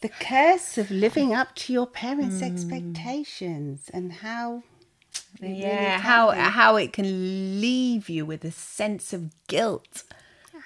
The 0.00 0.08
curse 0.10 0.78
of 0.78 0.90
living 0.90 1.34
up 1.34 1.54
to 1.56 1.72
your 1.72 1.86
parents' 1.86 2.40
Hmm. 2.40 2.42
expectations 2.42 3.90
and 3.92 4.12
how. 4.14 4.64
it 5.42 5.58
really 5.60 5.92
yeah, 5.92 5.98
can 5.98 6.02
how 6.02 6.30
be. 6.30 6.36
how 6.52 6.76
it 6.76 6.92
can 6.92 7.60
leave 7.60 8.08
you 8.08 8.26
with 8.26 8.44
a 8.44 8.50
sense 8.52 9.12
of 9.12 9.32
guilt 9.48 10.04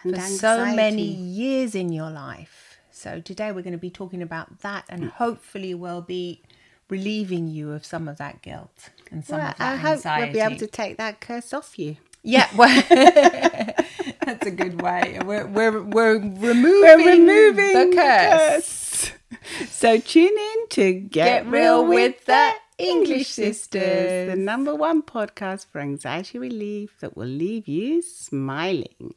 And 0.04 0.14
for 0.14 0.20
so 0.20 0.66
many 0.66 1.02
years 1.02 1.74
in 1.74 1.92
your 1.92 2.10
life. 2.10 2.78
So 2.90 3.20
today 3.20 3.52
we're 3.52 3.62
going 3.62 3.72
to 3.72 3.78
be 3.78 3.90
talking 3.90 4.22
about 4.22 4.60
that, 4.60 4.84
and 4.88 5.04
hopefully 5.06 5.74
we'll 5.74 6.02
be 6.02 6.42
relieving 6.88 7.48
you 7.48 7.72
of 7.72 7.84
some 7.86 8.08
of 8.08 8.18
that 8.18 8.42
guilt 8.42 8.90
and 9.10 9.24
some 9.24 9.38
Well, 9.38 9.46
of 9.46 9.58
that 9.58 9.60
I 9.60 9.76
hope 9.76 9.98
anxiety. 9.98 10.14
we'll 10.14 10.26
be 10.32 10.40
able 10.40 10.56
to 10.56 10.66
take 10.66 10.96
that 10.98 11.20
curse 11.20 11.52
off 11.54 11.78
you. 11.78 11.96
Yeah, 12.22 12.48
well, 12.56 12.84
that's 14.24 14.46
a 14.46 14.50
good 14.50 14.80
way. 14.82 15.18
We're 15.24 15.46
we're 15.46 15.82
we're 15.82 16.18
removing, 16.18 16.80
We're 16.80 16.98
removing 16.98 17.90
the 17.90 17.96
curse. 17.96 18.91
So 19.68 19.98
tune 19.98 20.36
in 20.38 20.68
to 20.70 20.92
Get, 20.92 21.44
Get 21.44 21.46
Real 21.46 21.86
with 21.86 22.24
the 22.26 22.52
English 22.78 23.28
Sisters. 23.28 24.30
the 24.30 24.36
number 24.36 24.74
one 24.74 25.02
podcast 25.02 25.66
for 25.70 25.80
anxiety 25.80 26.38
relief 26.38 26.98
that 27.00 27.16
will 27.16 27.26
leave 27.26 27.68
you 27.68 28.02
smiling. 28.02 29.14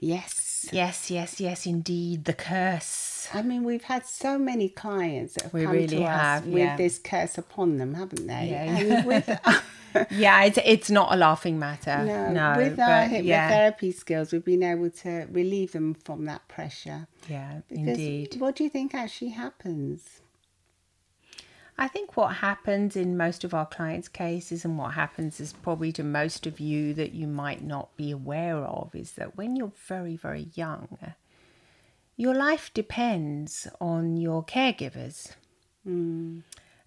Yes. 0.00 0.68
Yes, 0.72 1.10
yes, 1.10 1.40
yes, 1.40 1.66
indeed, 1.66 2.24
the 2.24 2.32
curse. 2.32 3.28
I 3.32 3.42
mean, 3.42 3.64
we've 3.64 3.84
had 3.84 4.06
so 4.06 4.38
many 4.38 4.68
clients 4.68 5.34
that 5.34 5.44
have 5.44 5.52
We 5.52 5.64
come 5.64 5.72
really 5.72 5.86
to 5.98 6.02
us 6.02 6.20
have, 6.20 6.46
with 6.46 6.76
this 6.76 6.98
curse 6.98 7.38
upon 7.38 7.78
them, 7.78 7.94
haven't 7.94 8.26
they? 8.26 8.48
Yeah. 8.50 8.76
And 8.76 9.06
with, 9.06 9.28
Yeah, 10.10 10.44
it's 10.44 10.58
it's 10.64 10.90
not 10.90 11.12
a 11.12 11.16
laughing 11.16 11.58
matter. 11.58 12.04
no, 12.04 12.30
No, 12.32 12.54
with 12.56 12.78
our 12.78 13.08
but 13.08 13.24
yeah, 13.24 13.70
hypnotherapy 13.72 13.94
skills, 13.94 14.32
we've 14.32 14.44
been 14.44 14.62
able 14.62 14.90
to 14.90 15.26
relieve 15.30 15.72
them 15.72 15.94
from 15.94 16.24
that 16.26 16.46
pressure. 16.48 17.06
yeah, 17.28 17.60
Because 17.68 17.86
indeed. 17.88 18.36
What 18.38 18.56
do 18.56 18.64
you 18.64 18.70
think 18.70 18.94
actually 18.94 19.30
happens? 19.30 20.20
I 21.78 21.88
think 21.88 22.16
what 22.16 22.36
happens 22.36 22.96
in 22.96 23.16
most 23.16 23.44
of 23.44 23.54
our 23.54 23.66
clients' 23.66 24.06
cases, 24.08 24.64
and 24.64 24.76
what 24.78 24.92
happens 24.92 25.40
is 25.40 25.52
probably 25.54 25.90
to 25.92 26.04
most 26.04 26.46
of 26.46 26.60
you 26.60 26.92
that 26.94 27.12
you 27.12 27.26
might 27.26 27.62
not 27.62 27.96
be 27.96 28.10
aware 28.10 28.58
of, 28.58 28.94
is 28.94 29.12
that 29.12 29.36
when 29.36 29.56
you're 29.56 29.72
very, 29.88 30.14
very 30.16 30.48
young, 30.54 30.98
your 32.16 32.34
life 32.34 32.70
depends 32.74 33.66
on 33.80 34.16
your 34.18 34.44
caregivers. 34.44 35.32
Mm. 35.88 36.42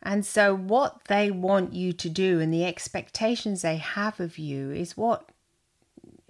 And 0.06 0.24
so, 0.24 0.56
what 0.56 1.06
they 1.06 1.32
want 1.32 1.74
you 1.74 1.92
to 1.92 2.10
do 2.10 2.40
and 2.40 2.54
the 2.54 2.64
expectations 2.64 3.64
they 3.64 3.78
have 3.78 4.20
of 4.20 4.38
you 4.38 4.70
is 4.72 4.96
what 4.96 5.28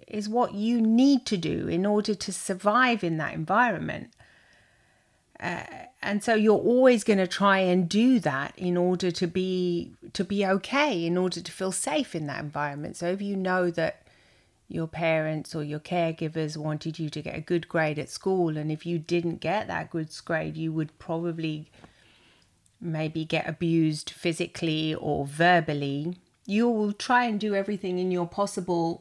is 0.08 0.28
what 0.28 0.54
you 0.54 0.80
need 0.80 1.26
to 1.26 1.36
do 1.36 1.68
in 1.68 1.84
order 1.84 2.14
to 2.14 2.32
survive 2.32 3.04
in 3.04 3.18
that 3.18 3.34
environment. 3.34 4.10
Uh, 5.38 5.64
and 6.00 6.24
so 6.24 6.34
you're 6.34 6.56
always 6.56 7.04
going 7.04 7.18
to 7.18 7.26
try 7.26 7.58
and 7.58 7.88
do 7.88 8.18
that 8.20 8.54
in 8.56 8.78
order 8.78 9.10
to 9.10 9.26
be 9.26 9.92
to 10.14 10.24
be 10.24 10.46
okay 10.46 11.04
in 11.04 11.18
order 11.18 11.42
to 11.42 11.52
feel 11.52 11.72
safe 11.72 12.14
in 12.14 12.26
that 12.28 12.40
environment. 12.40 12.96
So 12.96 13.08
if 13.08 13.20
you 13.20 13.36
know 13.36 13.70
that 13.72 14.06
your 14.68 14.86
parents 14.86 15.54
or 15.54 15.62
your 15.62 15.80
caregivers 15.80 16.56
wanted 16.56 16.98
you 16.98 17.10
to 17.10 17.20
get 17.20 17.36
a 17.36 17.40
good 17.42 17.68
grade 17.68 17.98
at 17.98 18.08
school 18.08 18.56
and 18.56 18.72
if 18.72 18.86
you 18.86 18.98
didn't 18.98 19.40
get 19.40 19.66
that 19.66 19.90
good 19.90 20.08
grade 20.24 20.56
you 20.56 20.72
would 20.72 20.98
probably 20.98 21.70
maybe 22.80 23.24
get 23.24 23.48
abused 23.48 24.10
physically 24.10 24.94
or 24.94 25.26
verbally 25.26 26.16
you 26.46 26.68
will 26.68 26.92
try 26.92 27.24
and 27.24 27.40
do 27.40 27.54
everything 27.54 27.98
in 27.98 28.10
your 28.10 28.26
possible 28.26 29.00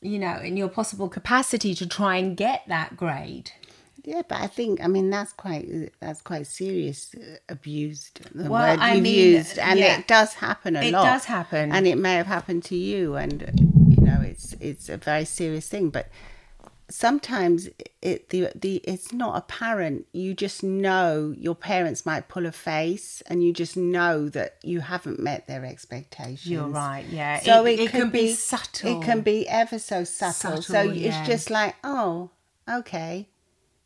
you 0.00 0.18
know 0.18 0.38
in 0.38 0.56
your 0.56 0.68
possible 0.68 1.08
capacity 1.08 1.74
to 1.74 1.86
try 1.86 2.16
and 2.16 2.36
get 2.36 2.62
that 2.68 2.96
grade 2.96 3.50
Yeah, 4.04 4.22
but 4.28 4.40
I 4.40 4.48
think 4.48 4.80
I 4.82 4.88
mean 4.88 5.10
that's 5.10 5.32
quite 5.32 5.92
that's 6.00 6.22
quite 6.22 6.46
serious 6.48 7.14
uh, 7.14 7.36
abused. 7.48 8.14
The 8.34 8.50
Well, 8.50 8.62
word 8.66 8.80
I 8.80 8.94
you've 8.94 9.04
mean, 9.04 9.36
used, 9.36 9.58
and 9.58 9.78
yeah. 9.78 9.98
it 10.00 10.08
does 10.08 10.34
happen 10.34 10.74
a 10.74 10.82
It 10.82 10.92
lot. 10.92 11.04
does 11.04 11.24
happen. 11.26 11.70
and 11.70 11.86
it 11.86 11.98
may 12.06 12.14
have 12.16 12.26
happened 12.26 12.64
to 12.64 12.74
you, 12.74 13.14
and 13.14 13.38
you 13.94 14.02
know 14.08 14.20
it's 14.30 14.54
it's 14.68 14.88
a 14.88 14.96
very 14.96 15.24
serious 15.24 15.68
thing. 15.68 15.90
But 15.90 16.06
sometimes 16.92 17.68
it 18.00 18.28
the 18.30 18.50
the 18.54 18.76
it's 18.84 19.12
not 19.12 19.36
apparent. 19.36 20.06
You 20.12 20.34
just 20.34 20.62
know 20.62 21.34
your 21.36 21.54
parents 21.54 22.04
might 22.06 22.28
pull 22.28 22.46
a 22.46 22.52
face, 22.52 23.22
and 23.26 23.42
you 23.44 23.52
just 23.52 23.76
know 23.76 24.28
that 24.28 24.56
you 24.62 24.80
haven't 24.80 25.18
met 25.18 25.46
their 25.46 25.64
expectations. 25.64 26.46
You're 26.46 26.68
right, 26.68 27.04
yeah. 27.06 27.40
So 27.40 27.64
It- 27.66 27.78
it, 27.78 27.80
it 27.84 27.90
can 27.90 28.00
can 28.02 28.10
be 28.10 28.20
be 28.28 28.32
subtle. 28.34 29.00
It 29.00 29.04
can 29.04 29.20
be 29.22 29.48
ever 29.48 29.78
so 29.78 30.04
subtle. 30.04 30.56
so 30.62 30.72
Subtle, 30.72 30.92
it's 30.92 31.02
yeah. 31.16 31.24
just 31.26 31.50
like, 31.50 31.74
oh, 31.82 32.30
okay. 32.68 33.28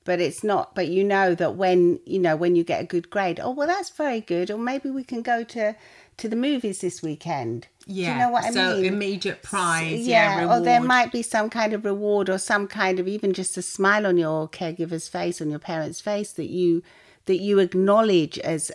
But 0.05 0.21
it's 0.21 0.45
not. 0.45 0.75
But 0.75 0.87
you 0.89 1.03
know 1.03 1.35
that 1.35 1.57
when 1.57 1.99
you 2.07 2.19
know 2.21 2.37
when 2.37 2.55
you 2.55 2.63
get 2.65 2.81
a 2.81 2.85
good 2.87 3.11
grade, 3.11 3.41
oh 3.43 3.51
well, 3.51 3.67
that's 3.67 3.91
very 3.91 4.21
good. 4.21 4.51
Or 4.51 4.59
maybe 4.59 4.89
we 4.91 5.03
can 5.05 5.23
go 5.23 5.43
to 5.45 5.75
to 6.19 6.29
the 6.29 6.37
movies 6.37 6.81
this 6.81 7.03
weekend. 7.03 7.67
Do 7.87 7.95
you 7.95 8.15
know 8.15 8.31
what 8.31 8.45
I 8.45 8.51
so 8.51 8.77
mean? 8.77 8.85
immediate 8.85 9.43
prize, 9.43 10.07
yeah, 10.07 10.53
or 10.53 10.61
there 10.61 10.81
might 10.81 11.13
be 11.13 11.23
some 11.23 11.49
kind 11.49 11.73
of 11.73 11.85
reward 11.85 12.29
or 12.29 12.39
some 12.39 12.67
kind 12.67 12.99
of 12.99 13.07
even 13.07 13.33
just 13.33 13.57
a 13.57 13.63
smile 13.63 14.07
on 14.07 14.17
your 14.17 14.49
caregiver's 14.49 15.09
face, 15.09 15.41
on 15.41 15.51
your 15.51 15.61
parents' 15.61 16.01
face 16.01 16.33
that 16.33 16.51
you 16.51 16.83
that 17.27 17.41
you 17.41 17.59
acknowledge 17.61 18.39
as, 18.41 18.73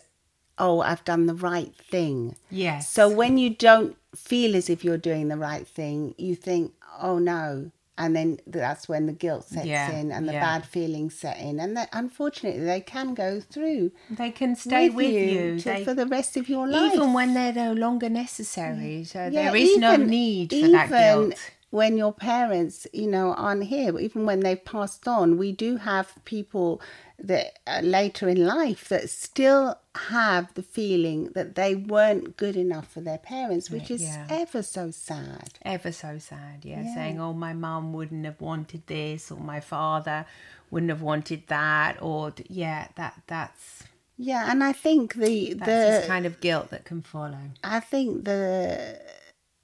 oh, 0.58 0.82
I've 0.82 1.04
done 1.04 1.26
the 1.26 1.34
right 1.34 1.74
thing. 1.76 2.36
Yes. 2.50 2.90
So 2.90 3.10
when 3.10 3.38
you 3.38 3.50
don't 3.50 3.98
feel 4.16 4.56
as 4.56 4.70
if 4.70 4.84
you're 4.84 4.98
doing 4.98 5.28
the 5.28 5.38
right 5.38 5.68
thing, 5.68 6.16
you 6.18 6.36
think, 6.36 6.74
oh 7.02 7.18
no. 7.18 7.72
And 7.98 8.16
then 8.16 8.40
that's 8.48 8.88
when 8.90 9.06
the 9.06 9.14
guilt 9.14 9.46
sets 9.46 9.68
Yeah, 9.68 9.92
in 9.92 10.12
and 10.12 10.28
the 10.28 10.34
yeah. 10.34 10.40
bad 10.40 10.66
feelings 10.66 11.14
set 11.14 11.38
in. 11.40 11.60
And 11.60 11.76
that, 11.78 11.90
unfortunately, 11.94 12.64
they 12.64 12.80
can 12.82 13.14
go 13.14 13.40
through 13.40 13.92
they 14.10 14.32
can 14.32 14.56
stay 14.56 14.90
with, 14.90 15.12
you, 15.14 15.60
to- 15.60 15.70
They- 15.70 15.84
for 15.84 15.94
the 15.94 16.06
rest 16.08 16.38
of 16.38 16.50
your 16.50 16.68
life. 16.68 16.94
even 16.94 17.14
when 17.14 17.34
they're 17.34 17.54
no 17.54 17.74
longer 17.74 18.10
necessary. 18.10 19.04
So 19.04 19.26
Yeah, 19.26 19.52
there 19.52 19.56
is 19.56 19.78
no 19.78 19.96
need 19.98 20.52
for 20.52 20.68
that 20.70 20.88
even 20.88 20.98
guilt. 21.30 21.36
When 21.70 21.96
your 21.98 22.12
parents, 22.12 22.86
you 22.92 23.08
know, 23.08 23.34
aren't 23.34 23.64
here, 23.66 23.98
even 23.98 24.26
when 24.26 24.42
they've 24.42 24.64
passed 24.66 25.08
on, 25.08 25.38
we 25.38 25.54
do 25.54 25.78
have 25.78 26.14
people 26.26 26.82
that 27.24 27.60
uh, 27.68 27.82
later 27.84 28.28
in 28.28 28.46
life 28.46 28.90
that 28.90 29.10
still 29.10 29.78
have 29.96 30.54
the 30.56 30.64
feeling 30.64 31.26
that 31.36 31.56
they 31.56 31.76
weren't 31.76 32.36
good 32.38 32.56
enough 32.56 32.92
for 32.92 33.02
their 33.02 33.18
parents, 33.18 33.70
which 33.70 33.92
is 33.92 34.02
Yeah. 34.02 34.26
ever 34.30 34.64
so 34.64 34.92
sad. 34.92 35.60
Ever 35.64 35.92
so 35.92 36.18
sad, 36.18 36.64
yeah. 36.64 36.82
Yeah. 36.84 36.94
Saying, 36.96 37.20
oh, 37.22 37.34
my 37.34 37.54
mum 37.54 37.94
wouldn't 37.94 38.26
have 38.26 38.42
wanted 38.42 38.88
this, 38.88 39.32
or 39.32 39.40
my 39.40 39.60
father 39.60 40.26
wouldn't 40.72 40.90
have 40.90 41.02
wanted 41.02 41.48
that, 41.48 42.02
or 42.02 42.34
yeah, 42.48 42.88
that 42.96 43.22
that's 43.28 43.84
Yeah, 44.18 44.52
and 44.52 44.64
I 44.64 44.74
think 44.74 45.16
the 45.16 45.54
that's 45.54 46.02
the 46.04 46.08
kind 46.08 46.26
of 46.26 46.40
guilt 46.42 46.70
that 46.70 46.86
can 46.86 47.02
follow. 47.02 47.38
I 47.64 47.80
think 47.80 48.26
the 48.26 49.00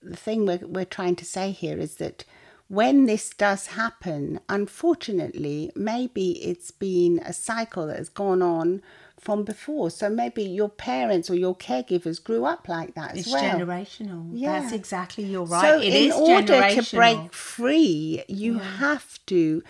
the 0.01 0.15
thing 0.15 0.45
we're 0.45 0.65
we're 0.67 0.85
trying 0.85 1.15
to 1.17 1.25
say 1.25 1.51
here 1.51 1.77
is 1.77 1.95
that 1.95 2.23
when 2.69 3.05
this 3.05 3.29
does 3.29 3.67
happen, 3.67 4.39
unfortunately, 4.49 5.71
maybe 5.75 6.31
it's 6.43 6.71
been 6.71 7.19
a 7.25 7.31
cycle 7.33 7.87
that 7.87 7.97
has 7.97 8.09
gone 8.09 8.41
on 8.41 8.81
from 9.19 9.43
before. 9.43 9.89
So 9.89 10.09
maybe 10.09 10.43
your 10.43 10.69
parents 10.69 11.29
or 11.29 11.35
your 11.35 11.55
caregivers 11.55 12.23
grew 12.23 12.45
up 12.45 12.67
like 12.67 12.93
that 12.95 13.11
as 13.11 13.19
It's 13.19 13.31
well. 13.31 13.43
generational. 13.43 14.29
Yeah. 14.33 14.59
That's 14.59 14.73
exactly 14.73 15.23
you're 15.23 15.45
right. 15.45 15.61
So 15.61 15.79
it 15.81 15.93
in 15.93 16.11
order 16.11 16.69
to 16.81 16.95
break 16.95 17.33
free, 17.33 18.23
you 18.27 18.59
have 18.59 19.19
to 19.27 19.63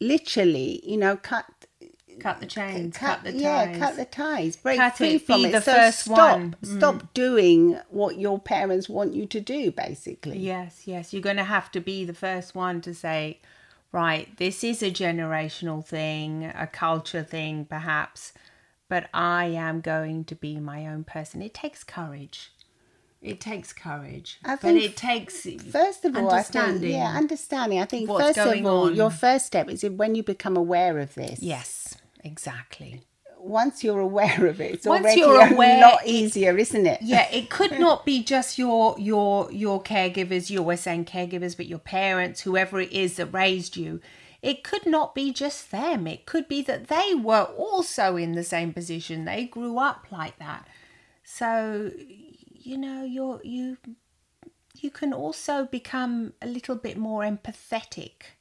literally, 0.00 0.80
you 0.88 0.96
know, 0.96 1.16
cut 1.16 1.46
cut 2.20 2.40
the 2.40 2.46
chains, 2.46 2.96
cut, 2.96 3.22
cut, 3.22 3.24
the 3.24 3.32
yeah, 3.38 3.66
ties. 3.66 3.78
cut 3.78 3.96
the 3.96 4.04
ties, 4.04 4.56
break 4.56 4.78
Cut 4.78 4.96
free 4.96 5.14
it, 5.16 5.22
from 5.26 5.44
it. 5.44 5.52
the 5.52 5.60
so 5.60 5.72
first 5.72 6.00
stop, 6.00 6.38
one. 6.38 6.56
Mm. 6.64 6.76
stop 6.78 7.14
doing 7.14 7.78
what 7.90 8.18
your 8.18 8.38
parents 8.38 8.88
want 8.88 9.14
you 9.14 9.26
to 9.26 9.40
do. 9.40 9.70
Basically, 9.70 10.38
Yes, 10.38 10.82
yes. 10.86 11.12
You're 11.12 11.22
going 11.22 11.36
to 11.36 11.44
have 11.44 11.70
to 11.72 11.80
be 11.80 12.04
the 12.04 12.14
first 12.14 12.54
one 12.54 12.80
to 12.82 12.94
say, 12.94 13.40
right, 13.92 14.36
this 14.36 14.62
is 14.62 14.82
a 14.82 14.90
generational 14.90 15.84
thing, 15.84 16.44
a 16.44 16.66
culture 16.66 17.22
thing, 17.22 17.64
perhaps, 17.64 18.32
but 18.88 19.08
I 19.12 19.46
am 19.46 19.80
going 19.80 20.24
to 20.24 20.34
be 20.34 20.58
my 20.60 20.86
own 20.86 21.04
person. 21.04 21.42
It 21.42 21.54
takes 21.54 21.84
courage. 21.84 22.52
It 23.20 23.40
takes 23.40 23.72
courage. 23.72 24.38
I 24.44 24.54
but 24.56 24.76
it 24.76 24.96
takes 24.96 25.42
First 25.72 26.04
of 26.04 26.14
all, 26.16 26.30
I 26.30 26.42
think, 26.42 26.62
understanding. 26.64 26.92
yeah, 26.92 27.16
understanding. 27.16 27.80
I 27.80 27.84
think 27.84 28.08
first 28.08 28.38
of 28.38 28.64
all, 28.64 28.84
on. 28.86 28.94
your 28.94 29.10
first 29.10 29.46
step 29.46 29.68
is 29.68 29.82
when 29.84 30.14
you 30.14 30.22
become 30.22 30.56
aware 30.56 30.98
of 31.00 31.14
this. 31.14 31.42
Yes, 31.42 31.96
exactly. 32.24 33.02
Once 33.40 33.84
you're 33.84 34.00
aware 34.00 34.46
of 34.46 34.60
it, 34.60 34.74
it's 34.74 34.86
Once 34.86 35.04
already 35.04 35.20
you're 35.20 35.52
aware, 35.52 35.78
a 35.78 35.80
lot 35.80 36.00
easier, 36.06 36.56
isn't 36.58 36.86
it? 36.86 37.00
yeah 37.02 37.28
it 37.30 37.48
could 37.48 37.78
not 37.86 38.04
be 38.04 38.22
just 38.22 38.58
your 38.58 38.96
your 38.98 39.50
your 39.52 39.80
caregivers 39.82 40.50
you 40.50 40.60
were 40.62 40.76
saying 40.76 41.04
caregivers 41.04 41.56
but 41.56 41.66
your 41.66 41.78
parents 41.78 42.40
whoever 42.40 42.80
it 42.80 42.92
is 42.92 43.16
that 43.16 43.26
raised 43.26 43.76
you. 43.76 44.00
It 44.42 44.62
could 44.62 44.86
not 44.86 45.14
be 45.14 45.32
just 45.32 45.70
them. 45.70 46.06
It 46.06 46.24
could 46.26 46.46
be 46.48 46.62
that 46.62 46.86
they 46.88 47.12
were 47.14 47.44
also 47.56 48.16
in 48.16 48.32
the 48.32 48.44
same 48.44 48.72
position. 48.72 49.24
They 49.24 49.44
grew 49.44 49.78
up 49.78 50.06
like 50.10 50.38
that. 50.38 50.66
So 51.24 51.90
you 52.54 52.76
know 52.76 53.04
you're 53.04 53.40
you 53.44 53.76
you 54.80 54.90
can 54.90 55.12
also 55.12 55.64
become 55.64 56.34
a 56.42 56.46
little 56.46 56.76
bit 56.76 56.96
more 56.96 57.22
empathetic 57.22 58.34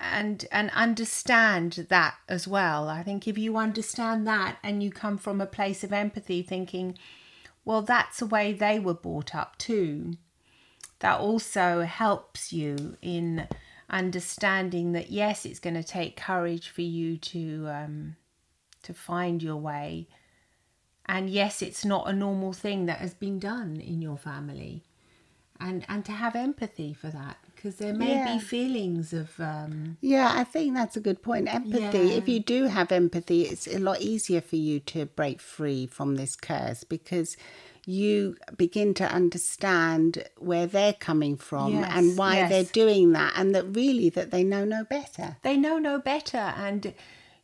and 0.00 0.46
and 0.50 0.70
understand 0.70 1.86
that 1.88 2.14
as 2.28 2.46
well. 2.46 2.88
I 2.88 3.02
think 3.02 3.26
if 3.26 3.38
you 3.38 3.56
understand 3.56 4.26
that 4.26 4.58
and 4.62 4.82
you 4.82 4.90
come 4.90 5.18
from 5.18 5.40
a 5.40 5.46
place 5.46 5.84
of 5.84 5.92
empathy, 5.92 6.42
thinking, 6.42 6.96
well, 7.64 7.82
that's 7.82 8.18
the 8.18 8.26
way 8.26 8.52
they 8.52 8.78
were 8.78 8.94
brought 8.94 9.34
up 9.34 9.58
too. 9.58 10.14
That 11.00 11.20
also 11.20 11.82
helps 11.82 12.52
you 12.52 12.96
in 13.02 13.48
understanding 13.90 14.92
that 14.92 15.10
yes, 15.10 15.44
it's 15.44 15.60
going 15.60 15.74
to 15.74 15.82
take 15.82 16.16
courage 16.16 16.68
for 16.68 16.82
you 16.82 17.16
to 17.18 17.68
um, 17.68 18.16
to 18.82 18.94
find 18.94 19.42
your 19.42 19.56
way, 19.56 20.08
and 21.06 21.28
yes, 21.28 21.62
it's 21.62 21.84
not 21.84 22.08
a 22.08 22.12
normal 22.12 22.52
thing 22.52 22.86
that 22.86 22.98
has 22.98 23.14
been 23.14 23.38
done 23.38 23.80
in 23.80 24.00
your 24.00 24.16
family, 24.16 24.84
and 25.60 25.84
and 25.88 26.04
to 26.06 26.12
have 26.12 26.34
empathy 26.34 26.94
for 26.94 27.08
that 27.08 27.38
because 27.66 27.78
there 27.80 27.94
may 27.94 28.14
Yeah. 28.14 28.34
be 28.34 28.38
feelings 28.40 29.12
of 29.12 29.38
um, 29.40 29.96
Yeah, 30.00 30.30
I 30.34 30.44
think 30.44 30.74
that's 30.74 30.96
a 30.96 31.00
good 31.00 31.20
point. 31.20 31.52
Empathy. 31.52 31.80
Yeah. 31.98 32.14
If 32.16 32.28
you 32.28 32.38
do 32.40 32.64
have 32.66 32.92
empathy, 32.92 33.42
it's 33.42 33.66
a 33.66 33.78
lot 33.78 34.00
easier 34.00 34.40
for 34.40 34.56
you 34.56 34.78
to 34.80 35.06
break 35.06 35.40
free 35.40 35.86
from 35.86 36.14
this 36.14 36.36
curse 36.36 36.84
because 36.84 37.36
you 37.84 38.36
begin 38.56 38.94
to 38.94 39.04
understand 39.04 40.24
where 40.38 40.66
they're 40.66 40.92
coming 40.92 41.36
from 41.36 41.72
Yes, 41.72 41.90
and 41.94 42.16
why 42.18 42.36
yes. 42.36 42.50
they're 42.50 42.84
doing 42.84 43.12
that 43.12 43.32
and 43.36 43.54
that 43.54 43.64
really 43.64 44.10
that 44.10 44.30
they 44.30 44.44
know 44.44 44.64
no 44.64 44.84
better. 44.84 45.36
they 45.42 45.56
know 45.56 45.78
no 45.78 45.98
better 45.98 46.38
and 46.66 46.92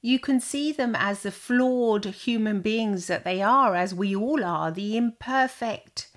you 0.01 0.19
can 0.19 0.41
see 0.41 0.73
them 0.73 0.97
as 0.97 1.23
the 1.23 1.31
flawed 1.31 2.05
human 2.07 2.61
beings 2.61 3.07
that 3.07 3.23
they 3.25 3.41
are 3.41 3.77
as 3.77 3.95
we 3.95 4.17
all 4.17 4.43
are 4.45 4.73
the 4.73 4.97
imperfect 4.97 6.09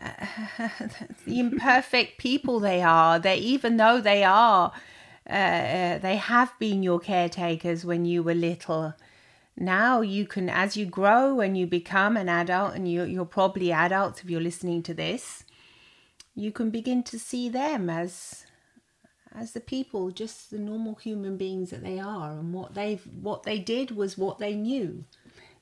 the 1.26 1.40
imperfect 1.40 2.18
people 2.18 2.60
they 2.60 2.82
are 2.82 3.18
they 3.18 3.36
even 3.36 3.76
though 3.76 4.00
they 4.00 4.24
are 4.24 4.72
uh, 5.28 5.98
they 5.98 6.16
have 6.16 6.52
been 6.58 6.82
your 6.82 6.98
caretakers 6.98 7.84
when 7.84 8.04
you 8.04 8.22
were 8.22 8.34
little 8.34 8.94
now 9.56 10.00
you 10.00 10.26
can 10.26 10.48
as 10.48 10.76
you 10.76 10.86
grow 10.86 11.40
and 11.40 11.58
you 11.58 11.66
become 11.66 12.16
an 12.16 12.28
adult 12.28 12.74
and 12.74 12.90
you, 12.90 13.04
you're 13.04 13.24
probably 13.24 13.70
adults 13.70 14.22
if 14.22 14.30
you're 14.30 14.40
listening 14.40 14.82
to 14.82 14.94
this 14.94 15.44
you 16.34 16.50
can 16.50 16.70
begin 16.70 17.02
to 17.02 17.18
see 17.18 17.48
them 17.48 17.90
as 17.90 18.46
as 19.32 19.52
the 19.52 19.60
people, 19.60 20.10
just 20.10 20.50
the 20.50 20.58
normal 20.58 20.96
human 20.96 21.36
beings 21.36 21.70
that 21.70 21.82
they 21.82 21.98
are, 22.00 22.32
and 22.32 22.52
what 22.52 22.74
they've 22.74 23.02
what 23.20 23.44
they 23.44 23.58
did 23.58 23.92
was 23.92 24.18
what 24.18 24.38
they 24.38 24.54
knew. 24.54 25.04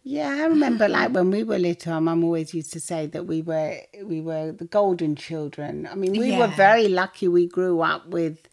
Yeah, 0.02 0.28
I 0.28 0.46
remember 0.46 0.88
like 0.88 1.12
when 1.12 1.30
we 1.30 1.42
were 1.42 1.58
little, 1.58 1.92
our 1.92 2.00
mum 2.00 2.24
always 2.24 2.54
used 2.54 2.72
to 2.72 2.80
say 2.80 3.06
that 3.08 3.26
we 3.26 3.42
were 3.42 3.80
we 4.04 4.20
were 4.20 4.52
the 4.52 4.64
golden 4.64 5.16
children. 5.16 5.86
I 5.90 5.94
mean, 5.94 6.12
we 6.12 6.36
were 6.36 6.46
very 6.46 6.88
lucky 6.88 7.28
we 7.28 7.46
grew 7.46 7.80
up 7.80 8.06
with 8.08 8.48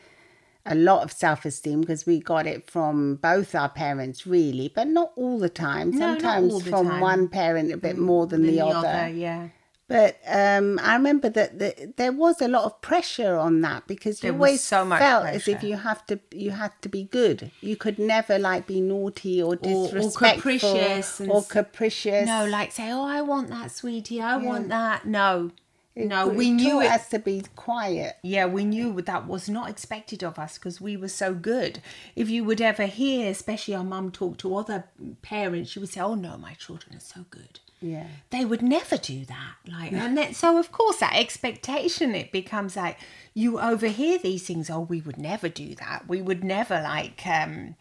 a 0.66 0.76
lot 0.76 1.04
of 1.04 1.12
self-esteem 1.12 1.82
because 1.82 2.06
we 2.06 2.20
got 2.20 2.48
it 2.48 2.70
from 2.70 3.16
both 3.18 3.54
our 3.54 3.70
parents 3.70 4.26
really, 4.26 4.72
but 4.74 4.88
not 4.88 5.12
all 5.16 5.38
the 5.38 5.50
time. 5.50 5.92
No, 5.92 6.00
Sometimes 6.00 6.54
all 6.54 6.60
the 6.60 6.70
from 6.72 6.88
time. 6.88 6.98
Mm, 6.98 7.02
one 7.02 7.28
parent 7.28 7.72
a 7.72 7.78
bit 7.78 7.98
more 7.98 8.26
than 8.26 8.44
the, 8.48 8.60
other. 8.62 9.08
yeah. 9.10 9.50
But 9.88 10.18
um, 10.28 10.80
I 10.82 10.96
remember 10.96 11.30
that 11.30 11.60
the, 11.60 11.94
there 11.96 12.12
was 12.12 12.42
a 12.42 12.48
lot 12.48 12.64
of 12.66 12.82
pressure 12.82 13.36
on 13.38 13.62
that 13.62 13.86
because 13.86 14.24
you 14.24 14.32
There 14.32 14.40
always 14.40 14.64
so 14.64 14.84
much 14.84 15.00
felt 15.00 15.26
as 15.28 15.48
if 15.48 15.62
you 15.62 15.78
have 15.78 16.04
to 16.08 16.20
you 16.32 16.52
had 16.52 16.72
to 16.82 16.90
be 16.90 17.04
good. 17.04 17.52
You 17.62 17.76
could 17.76 18.00
never 18.00 18.40
like 18.40 18.66
be 18.66 18.82
naughty 18.82 19.44
or 19.44 19.54
or 19.54 19.56
disrespectful 19.58 20.40
capricious 20.42 21.22
or 21.22 21.44
capricious. 21.44 22.26
No, 22.26 22.46
like 22.48 22.72
say, 22.72 22.92
oh, 22.92 23.04
I 23.06 23.22
want 23.22 23.50
that, 23.50 23.70
sweetie. 23.72 24.22
I 24.22 24.38
want 24.38 24.70
that. 24.70 25.06
No, 25.06 25.52
It- 25.96 26.08
no, 26.08 26.28
we 26.30 26.50
knew 26.50 26.82
it. 26.82 26.90
has 26.90 27.08
to 27.10 27.20
be 27.20 27.44
quiet. 27.56 28.18
Yeah, 28.24 28.48
we 28.48 28.66
knew 28.66 29.00
that 29.04 29.28
was 29.28 29.48
not 29.48 29.70
expected 29.70 30.24
of 30.24 30.40
us 30.40 30.58
because 30.58 30.82
we 30.82 30.98
were 30.98 31.10
so 31.10 31.36
good. 31.36 31.80
If 32.16 32.28
you 32.28 32.44
would 32.44 32.60
ever 32.60 32.88
hear, 32.88 33.30
especially 33.30 33.76
our 33.76 33.84
mum 33.84 34.10
talk 34.12 34.38
to 34.40 34.56
other 34.56 34.86
parents, 35.22 35.70
she 35.70 35.80
would 35.80 35.90
say, 35.90 36.02
"Oh 36.02 36.16
no, 36.16 36.38
my 36.38 36.54
children 36.56 36.98
are 36.98 37.00
so 37.00 37.26
good." 37.30 37.60
Yeah. 37.86 38.08
they 38.32 38.44
would 38.46 38.62
never 38.62 38.98
do 38.98 39.26
that 39.26 39.56
like 39.68 39.92
and 39.94 40.18
then 40.18 40.34
so 40.34 40.58
of 40.58 40.72
course 40.72 40.98
that 40.98 41.14
expectation 41.16 42.16
it 42.16 42.32
becomes 42.32 42.76
like 42.76 42.98
you 43.34 43.60
overhear 43.60 44.18
these 44.18 44.48
things 44.48 44.70
oh 44.70 44.80
we 44.80 45.02
would 45.02 45.18
never 45.18 45.50
do 45.50 45.76
that 45.76 46.08
we 46.08 46.22
would 46.22 46.44
never 46.44 46.82
like 46.82 47.22
um 47.28 47.76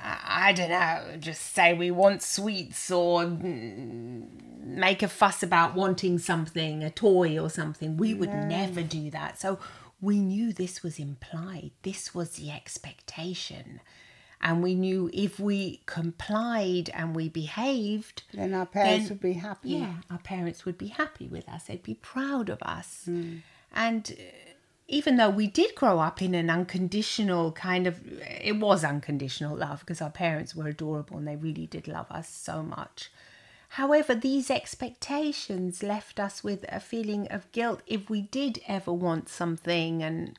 I 0.00 0.52
don't 0.52 0.68
know, 0.68 1.16
just 1.18 1.54
say 1.54 1.74
we 1.74 1.90
want 1.90 2.22
sweets 2.22 2.90
or 2.90 3.22
mm, 3.22 4.26
make 4.62 5.02
a 5.02 5.08
fuss 5.08 5.42
about 5.42 5.74
wanting 5.74 6.18
something, 6.18 6.84
a 6.84 6.90
toy 6.90 7.38
or 7.38 7.48
something. 7.50 7.96
We 7.96 8.14
would 8.14 8.32
never 8.32 8.82
do 8.82 9.10
that. 9.10 9.40
So 9.40 9.58
we 10.00 10.20
knew 10.20 10.52
this 10.52 10.82
was 10.82 10.98
implied, 10.98 11.72
this 11.82 12.14
was 12.14 12.32
the 12.32 12.50
expectation. 12.50 13.80
And 14.40 14.62
we 14.62 14.74
knew 14.74 15.10
if 15.12 15.40
we 15.40 15.80
complied 15.86 16.90
and 16.94 17.14
we 17.16 17.28
behaved, 17.28 18.22
Then 18.32 18.54
our 18.54 18.66
parents 18.66 19.08
Then- 19.08 19.16
would 19.16 19.20
be 19.20 19.32
happy. 19.34 19.70
yeah, 19.70 19.94
our 20.10 20.18
parents 20.18 20.64
would 20.64 20.78
be 20.78 20.88
happy 20.88 21.26
with 21.26 21.48
us. 21.48 21.64
They'd 21.64 21.82
be 21.82 21.94
proud 21.94 22.48
of 22.48 22.62
us. 22.62 23.08
And 23.72 24.12
uh, 24.16 24.22
even 24.86 25.16
though 25.16 25.28
we 25.28 25.48
did 25.48 25.74
grow 25.74 25.98
up 25.98 26.22
in 26.22 26.34
an 26.34 26.48
unconditional 26.50 27.52
kind 27.52 27.86
of, 27.86 28.00
it 28.22 28.58
was 28.58 28.84
unconditional 28.84 29.56
love 29.56 29.80
because 29.80 30.00
our 30.00 30.10
parents 30.10 30.54
were 30.54 30.68
adorable 30.68 31.18
and 31.18 31.26
they 31.26 31.36
really 31.36 31.66
did 31.66 31.88
love 31.88 32.06
us 32.10 32.28
so 32.28 32.62
much. 32.62 33.10
However, 33.72 34.14
these 34.14 34.50
expectations 34.50 35.82
left 35.82 36.18
us 36.18 36.42
with 36.42 36.64
a 36.70 36.80
feeling 36.80 37.26
of 37.28 37.50
guilt 37.52 37.82
if 37.86 38.08
we 38.08 38.22
did 38.22 38.60
ever 38.66 38.92
want 38.92 39.28
something 39.28 40.02
and 40.02 40.38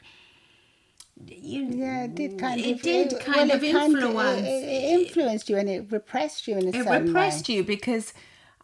you 1.27 1.66
Yeah, 1.66 2.04
it 2.06 2.16
did 2.16 2.38
kind 2.39 2.60
It 2.62 2.75
of. 2.75 2.81
did 2.81 3.19
kind 3.19 3.51
of 3.51 3.63
it 3.63 3.71
kind 3.71 3.94
influence. 3.95 4.42
it, 4.48 4.63
it 4.63 4.83
influenced 5.01 5.50
you 5.50 5.57
and 5.57 5.69
it 5.69 5.92
repressed 5.92 6.48
you 6.48 6.57
in 6.57 6.66
a 6.66 6.69
it 6.69 6.83
certain 6.83 7.07
repressed 7.07 7.50
way. 7.50 7.56
you 7.56 7.63
because 7.63 8.13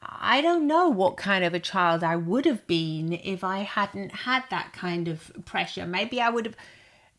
I 0.01 0.41
don't 0.41 0.67
know 0.67 0.87
what 0.89 1.17
kind 1.17 1.43
of 1.43 1.53
a 1.53 1.59
child 1.59 2.03
I 2.03 2.15
would 2.15 2.45
have 2.45 2.65
been 2.67 3.13
if 3.13 3.43
I 3.43 3.59
hadn't 3.59 4.11
had 4.11 4.43
that 4.51 4.71
kind 4.73 5.07
of 5.07 5.31
pressure. 5.45 5.85
Maybe 5.85 6.21
I 6.21 6.29
would 6.29 6.45
have 6.45 6.55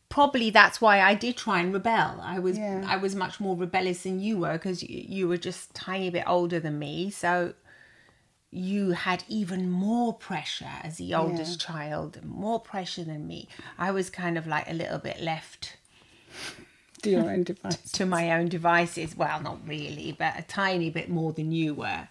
probably 0.09 0.51
that's 0.51 0.81
why 0.81 1.01
I 1.01 1.15
did 1.15 1.37
try 1.37 1.61
and 1.61 1.73
rebel. 1.73 2.21
I 2.23 2.39
was 2.39 2.57
Yeah. 2.59 2.85
I 2.87 2.97
was 2.97 3.15
much 3.15 3.41
more 3.41 3.57
rebellious 3.57 4.05
than 4.05 4.21
you 4.21 4.39
were 4.39 4.53
because 4.53 4.83
you, 4.83 4.89
you 5.09 5.29
were 5.29 5.37
just 5.37 5.75
tiny 5.75 6.11
bit 6.11 6.25
older 6.27 6.61
than 6.61 6.79
me. 6.79 7.11
So 7.11 7.55
you 8.57 8.93
had 8.93 9.23
even 9.29 9.71
more 9.71 10.15
pressure 10.15 10.71
as 10.83 10.97
the 10.97 11.15
oldest 11.15 11.61
child, 11.61 12.19
more 12.25 12.59
pressure 12.59 13.05
than 13.05 13.27
me. 13.27 13.49
I 13.79 13.91
was 13.91 14.09
kind 14.11 14.39
of 14.39 14.47
like 14.47 14.69
a 14.69 14.75
little 14.75 14.99
bit 14.99 15.21
left 15.21 15.77
To 17.03 17.11
your 17.11 17.31
own 17.31 17.43
device. 17.45 17.93
to 17.93 18.07
my 18.07 18.33
own 18.33 18.49
devices. 18.49 19.17
Well, 19.17 19.41
not 19.43 19.67
really, 19.69 20.13
but 20.19 20.39
a 20.39 20.43
tiny 20.43 20.91
bit 20.91 21.09
more 21.11 21.33
than 21.33 21.53
you 21.53 21.75
were. 21.75 22.09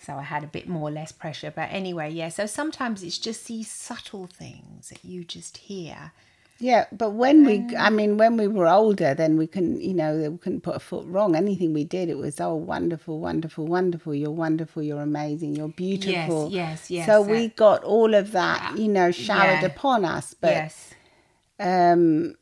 So 0.00 0.14
I 0.14 0.22
had 0.22 0.44
a 0.44 0.46
bit 0.48 0.68
more 0.68 0.90
less 0.90 1.12
pressure. 1.12 1.52
But 1.54 1.68
anyway, 1.70 2.10
yeah. 2.10 2.28
So 2.30 2.46
sometimes 2.46 3.02
it's 3.02 3.18
just 3.18 3.46
these 3.46 3.70
subtle 3.70 4.26
things 4.26 4.88
that 4.88 5.04
you 5.04 5.24
just 5.24 5.58
hear. 5.58 6.12
Yeah, 6.62 6.84
but 6.92 7.12
when 7.12 7.46
we, 7.46 7.64
I 7.76 7.88
mean, 7.88 8.18
when 8.18 8.36
we 8.36 8.46
were 8.46 8.68
older, 8.68 9.14
then 9.14 9.38
we 9.38 9.46
couldn't, 9.46 9.80
you 9.80 9.94
know, 9.94 10.14
we 10.30 10.36
couldn't 10.36 10.60
put 10.60 10.76
a 10.76 10.78
foot 10.78 11.06
wrong. 11.06 11.34
Anything 11.34 11.72
we 11.72 11.84
did, 11.84 12.10
it 12.10 12.18
was, 12.18 12.38
oh, 12.38 12.54
wonderful, 12.54 13.18
wonderful, 13.18 13.66
wonderful. 13.66 14.14
You're 14.14 14.30
wonderful. 14.30 14.82
You're 14.82 15.00
amazing. 15.00 15.56
You're 15.56 15.68
beautiful. 15.68 16.50
yes, 16.52 16.90
yes, 16.90 16.90
yes. 16.90 17.06
So 17.06 17.24
that- 17.24 17.30
we 17.30 17.48
got 17.48 17.82
all 17.82 18.14
of 18.14 18.32
that, 18.32 18.76
you 18.76 18.88
know, 18.88 19.10
showered 19.10 19.62
Yeah. 19.62 19.66
upon 19.66 20.04
us. 20.04 20.34
But 20.34 20.50
yes. 20.50 20.94
um 21.58 22.34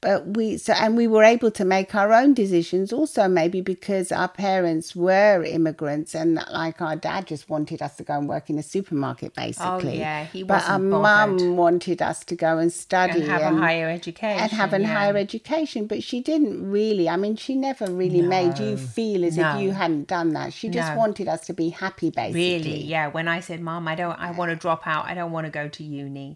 but 0.00 0.26
we 0.36 0.56
so 0.56 0.72
and 0.72 0.96
we 0.96 1.06
were 1.06 1.22
able 1.22 1.50
to 1.50 1.64
make 1.64 1.94
our 1.94 2.12
own 2.12 2.32
decisions 2.34 2.92
also 2.92 3.28
maybe 3.28 3.60
because 3.60 4.10
our 4.10 4.28
parents 4.28 4.96
were 4.96 5.44
immigrants 5.44 6.14
and 6.14 6.34
like 6.50 6.80
our 6.80 6.96
dad 6.96 7.26
just 7.26 7.48
wanted 7.50 7.82
us 7.82 7.96
to 7.96 8.02
go 8.02 8.14
and 8.18 8.28
work 8.28 8.48
in 8.48 8.58
a 8.58 8.62
supermarket 8.62 9.32
oh, 9.36 9.42
basically 9.44 9.96
Oh, 9.98 10.00
yeah, 10.06 10.24
he 10.24 10.42
but 10.42 10.66
our 10.68 10.78
mum 10.78 11.56
wanted 11.56 12.00
us 12.02 12.24
to 12.24 12.34
go 12.36 12.58
and 12.58 12.72
study 12.72 13.20
And 13.20 13.30
have 13.30 13.42
a 13.42 13.56
higher 13.56 13.88
education. 13.90 14.40
and 14.42 14.50
have 14.52 14.72
a 14.72 14.80
yeah. 14.80 14.86
higher 14.86 15.16
education 15.16 15.86
but 15.86 16.02
she 16.02 16.20
didn't 16.20 16.70
really 16.70 17.06
i 17.08 17.16
mean 17.16 17.36
she 17.36 17.54
never 17.54 17.86
really 18.02 18.22
made 18.22 18.58
you 18.58 18.76
feel 18.76 19.24
as 19.24 19.36
no. 19.36 19.54
if 19.56 19.62
you 19.62 19.70
hadn't 19.72 20.06
done 20.08 20.30
that 20.38 20.52
she 20.52 20.68
just 20.68 20.92
No. 20.92 20.98
wanted 20.98 21.28
us 21.28 21.42
to 21.48 21.52
be 21.52 21.68
happy 21.84 22.10
basically 22.10 22.40
Really, 22.50 22.82
yeah. 22.94 23.06
When 23.16 23.26
I 23.36 23.40
said, 23.40 23.60
"Mom, 23.68 23.82
I 23.92 23.94
don't, 24.00 24.18
I 24.18 24.30
want 24.38 24.48
to 24.52 24.56
drop 24.64 24.82
out. 24.94 25.04
I 25.10 25.14
don't 25.18 25.32
want 25.36 25.46
to 25.46 25.50
go 25.60 25.64
to 25.76 25.82
uni. 25.84 26.28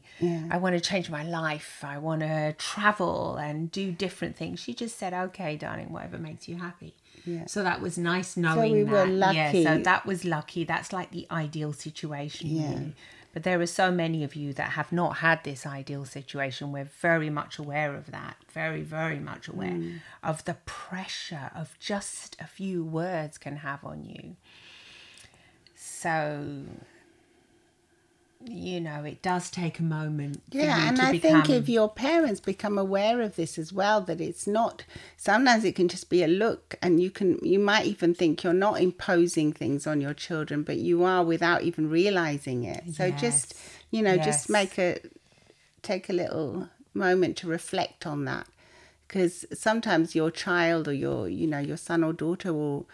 I 0.55 0.57
want 0.63 0.73
to 0.77 0.81
change 0.91 1.07
my 1.19 1.25
life. 1.41 1.71
I 1.95 1.97
want 1.99 2.21
to 2.31 2.55
travel 2.71 3.37
and 3.47 3.54
do 3.67 3.93
different 3.93 4.37
things," 4.37 4.61
she 4.61 4.75
just 4.75 4.99
said, 4.99 5.13
"Okay, 5.15 5.57
darling, 5.57 5.91
whatever 5.93 6.19
makes 6.19 6.49
you 6.49 6.57
happy." 6.57 6.95
Yeah. 7.25 7.47
So 7.47 7.63
that 7.63 7.81
was 7.81 7.97
nice 7.97 8.37
knowing 8.37 8.73
we 8.73 8.83
that. 8.83 9.09
were 9.09 9.33
Yeah, 9.33 9.53
so 9.53 9.79
that 9.79 10.05
was 10.05 10.25
lucky. 10.25 10.65
That's 10.65 10.93
like 10.93 11.11
the 11.11 11.27
ideal 11.31 11.73
situation. 11.73 12.49
Yeah. 12.49 12.69
Really. 12.71 12.93
But 13.33 13.43
there 13.43 13.61
are 13.61 13.67
so 13.67 13.91
many 13.91 14.23
of 14.23 14.37
you 14.37 14.53
that 14.53 14.71
have 14.73 14.93
not 14.93 15.17
had 15.17 15.43
this 15.43 15.67
ideal 15.67 16.05
situation. 16.05 16.71
We're 16.71 16.85
very 16.85 17.31
much 17.31 17.59
aware 17.59 17.97
of 17.97 18.13
that. 18.13 18.37
Very, 18.53 18.83
very 18.83 19.19
much 19.19 19.49
aware 19.49 19.73
Mm. 19.73 20.01
of 20.23 20.45
the 20.45 20.55
pressure 20.67 21.51
of 21.53 21.77
just 21.81 22.37
a 22.41 22.47
few 22.47 22.85
words 22.85 23.37
can 23.39 23.57
have 23.57 23.85
on 23.85 24.05
you. 24.05 24.37
So 25.75 26.63
you 28.47 28.81
know, 28.81 29.05
it 29.05 29.23
does 29.23 29.51
take 29.51 29.79
a 29.79 29.83
moment. 29.83 30.43
Yeah, 30.51 30.77
you 30.79 30.89
and 30.89 31.01
I 31.01 31.13
become, 31.13 31.43
think 31.45 31.51
if 31.51 31.69
your 31.69 31.89
parents 31.89 32.41
become 32.41 32.79
aware 32.79 33.21
of 33.23 33.37
this 33.37 33.59
as 33.59 33.73
well, 33.73 34.01
that 34.03 34.21
it's 34.21 34.47
not. 34.47 34.85
Sometimes 35.17 35.65
it 35.65 35.75
can 35.75 35.89
just 35.89 36.11
be 36.11 36.23
a 36.23 36.29
look, 36.29 36.77
and 36.83 37.01
you 37.03 37.11
can 37.11 37.39
you 37.43 37.59
might 37.59 37.87
even 37.87 38.15
think 38.15 38.43
you're 38.45 38.53
not 38.53 38.81
imposing 38.81 39.53
things 39.53 39.87
on 39.87 40.01
your 40.01 40.15
children, 40.15 40.63
but 40.63 40.77
you 40.77 41.05
are 41.05 41.25
without 41.25 41.63
even 41.63 41.91
realizing 41.91 42.65
it. 42.65 42.85
So 42.95 43.11
just 43.11 43.55
you 43.91 44.03
know, 44.03 44.15
Yes. 44.17 44.25
just 44.25 44.51
make 44.51 44.79
a 44.79 44.99
take 45.83 46.09
a 46.09 46.13
little 46.13 46.69
moment 46.93 47.37
to 47.39 47.49
reflect 47.49 48.07
on 48.07 48.25
that, 48.27 48.47
because 49.07 49.45
sometimes 49.53 50.15
your 50.15 50.31
child 50.31 50.87
or 50.89 50.93
your 50.93 51.29
you 51.29 51.47
know 51.47 51.59
your 51.59 51.77
son 51.77 52.05
or 52.05 52.13
daughter 52.13 52.53
will 52.53 52.87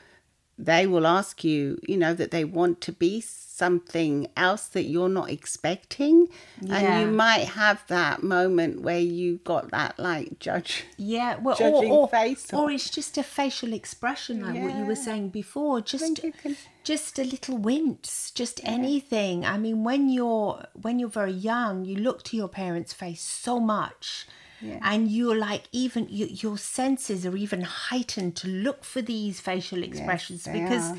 they 0.65 0.87
will 0.87 1.07
ask 1.07 1.43
you, 1.45 1.79
you 1.87 1.97
know, 1.97 2.15
that 2.15 2.31
they 2.31 2.45
want 2.45 2.81
to 2.83 2.93
be 2.93 3.21
something 3.21 4.27
else 4.37 4.67
that 4.69 4.85
you're 4.85 5.09
not 5.09 5.29
expecting. 5.31 6.29
Yeah. 6.63 6.77
And 6.77 7.11
you 7.11 7.17
might 7.17 7.47
have 7.63 7.85
that 7.89 8.23
moment 8.23 8.81
where 8.81 8.99
you 9.01 9.39
got 9.45 9.71
that 9.71 9.99
like 9.99 10.39
judge. 10.39 10.85
Yeah, 10.97 11.37
well, 11.37 11.55
or, 11.55 11.59
judging 11.59 11.93
or, 11.93 12.09
face 12.09 12.53
or 12.53 12.63
or- 12.65 12.71
it's 12.71 12.89
just 12.89 13.19
a 13.19 13.23
facial 13.23 13.73
expression, 13.73 14.41
like 14.43 14.63
what 14.63 14.75
you 14.77 14.85
were 14.85 14.97
saying 14.97 15.29
before. 15.29 15.81
Just, 15.83 16.23
can- 16.23 16.57
just 16.85 17.19
a 17.19 17.25
little 17.25 17.59
wince, 17.59 18.31
just 18.31 18.61
anything. 18.65 19.45
I 19.45 19.59
mean, 19.59 19.85
when 19.85 20.09
you're 20.09 20.65
when 20.81 20.99
you're 20.99 21.09
very 21.23 21.33
young, 21.33 21.85
you 21.85 21.97
look 21.97 22.23
to 22.25 22.37
your 22.37 22.49
parents' 22.49 22.93
face 22.95 23.23
so 23.23 23.61
much, 23.61 24.27
Yeah. 24.61 24.79
and 24.83 25.09
you're 25.11 25.37
like 25.37 25.65
even 25.73 26.07
you, 26.11 26.27
your 26.27 26.59
senses 26.59 27.25
are 27.27 27.37
even 27.37 27.63
heightened 27.63 28.37
to 28.37 28.49
look 28.49 28.85
for 28.85 29.01
these 29.03 29.41
facial 29.41 29.83
expressions 29.83 30.45
they 30.45 30.61
because. 30.61 30.91
are. 30.91 30.99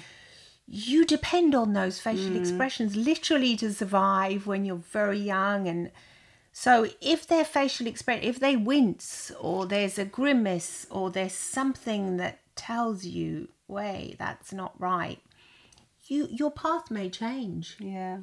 You 0.74 1.03
depend 1.06 1.53
on 1.53 1.74
those 1.74 2.00
facial 2.00 2.30
Mm. 2.30 2.39
expressions 2.39 2.96
literally 2.96 3.58
to 3.58 3.74
survive 3.74 4.48
when 4.48 4.63
you're 4.63 4.77
very 4.77 5.20
young 5.20 5.68
and 5.68 5.91
so 6.53 6.88
if 7.01 7.27
their 7.27 7.44
facial 7.44 7.88
expression, 7.88 8.24
if 8.24 8.39
they 8.39 8.56
wince 8.56 9.32
or 9.39 9.65
there's 9.65 9.98
a 9.98 10.06
grimace 10.06 10.86
or 10.89 11.10
there's 11.10 11.34
something 11.34 12.18
that 12.18 12.39
tells 12.56 13.03
you, 13.06 13.50
wait, 13.68 14.15
that's 14.18 14.53
not 14.53 14.80
right, 14.80 15.20
you 16.08 16.27
your 16.32 16.51
path 16.51 16.89
may 16.89 17.10
change. 17.10 17.75
Yeah. 17.80 18.20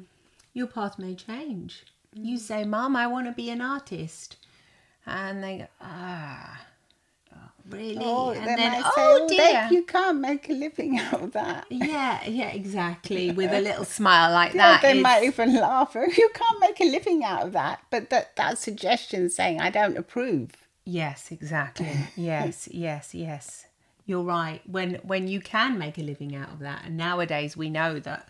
Your 0.53 0.67
path 0.67 0.97
may 0.97 1.13
change. 1.13 1.85
Mm. 2.17 2.25
You 2.25 2.37
say, 2.39 2.63
mom 2.65 2.95
I 2.95 3.05
want 3.05 3.27
to 3.27 3.31
be 3.31 3.51
an 3.51 3.61
artist. 3.61 4.37
And 5.09 5.43
they 5.43 5.57
go, 5.59 5.67
ah, 5.81 6.61
oh, 7.33 7.37
really? 7.69 7.97
Oh, 7.99 8.31
and 8.31 8.41
they 8.47 8.55
then, 8.55 8.71
might 8.71 8.83
say, 8.83 8.89
oh 8.97 9.19
oh, 9.23 9.27
dear. 9.29 9.67
You 9.71 9.83
can't 9.83 10.19
make 10.19 10.49
a 10.49 10.53
living 10.53 10.99
out 11.05 11.21
of 11.21 11.31
that. 11.33 11.65
Yeah, 11.69 12.23
yeah, 12.27 12.49
exactly. 12.49 13.31
With 13.31 13.51
a 13.51 13.61
little 13.61 13.85
smile 13.85 14.31
like 14.31 14.53
Yeah, 14.53 14.73
that. 14.73 14.81
they 14.81 14.89
it's- 14.99 15.03
might 15.03 15.23
even 15.23 15.55
laugh. 15.55 15.93
"Oh, 15.95 16.05
You 16.17 16.29
can't 16.33 16.59
make 16.59 16.79
a 16.79 16.85
living 16.89 17.23
out 17.23 17.43
of 17.43 17.53
that. 17.53 17.81
But 17.89 18.09
that, 18.11 18.35
that 18.35 18.57
suggestion 18.57 19.29
saying, 19.29 19.59
I 19.61 19.69
don't 19.69 19.97
approve. 19.97 20.51
Yes, 20.85 21.31
exactly. 21.31 21.91
Yes, 22.15 22.67
yes, 22.71 23.13
yes. 23.13 23.65
You're 24.05 24.23
right. 24.23 24.61
When 24.65 24.95
when 25.03 25.27
you 25.27 25.39
can 25.39 25.77
make 25.77 25.99
a 25.99 26.01
living 26.01 26.35
out 26.35 26.49
of 26.49 26.59
that, 26.59 26.85
and 26.85 26.97
nowadays 26.97 27.55
we 27.55 27.69
know 27.69 27.99
that 27.99 28.27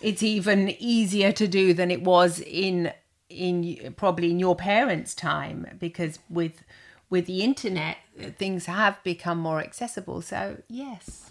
it's 0.00 0.22
even 0.22 0.70
easier 0.78 1.32
to 1.32 1.46
do 1.46 1.74
than 1.74 1.90
it 1.90 2.02
was 2.02 2.40
in 2.40 2.90
in 3.32 3.94
probably 3.94 4.30
in 4.30 4.38
your 4.38 4.56
parents' 4.56 5.14
time 5.14 5.66
because 5.78 6.18
with 6.30 6.62
with 7.10 7.26
the 7.26 7.42
internet 7.42 7.96
things 8.38 8.66
have 8.66 9.02
become 9.04 9.38
more 9.38 9.60
accessible. 9.60 10.22
So 10.22 10.58
yes, 10.68 11.30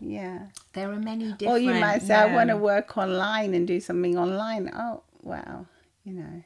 Yeah. 0.00 0.46
there 0.74 0.90
are 0.90 0.98
many 0.98 1.32
different. 1.32 1.52
Or 1.52 1.58
you 1.58 1.74
might 1.80 2.02
say, 2.02 2.14
I 2.14 2.34
want 2.34 2.50
to 2.50 2.56
work 2.56 2.96
online 2.98 3.54
and 3.54 3.66
do 3.66 3.80
something 3.80 4.18
online. 4.18 4.70
Oh, 4.74 5.02
wow. 5.22 5.66
You 6.04 6.12
know, 6.14 6.42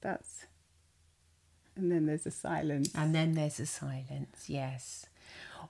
that's. 0.00 0.46
And 1.76 1.92
then 1.92 2.06
there's 2.06 2.26
a 2.26 2.30
silence. 2.30 2.90
and 2.94 3.14
then 3.14 3.32
there's 3.34 3.60
a 3.60 3.66
silence. 3.66 4.44
Yes. 4.48 5.06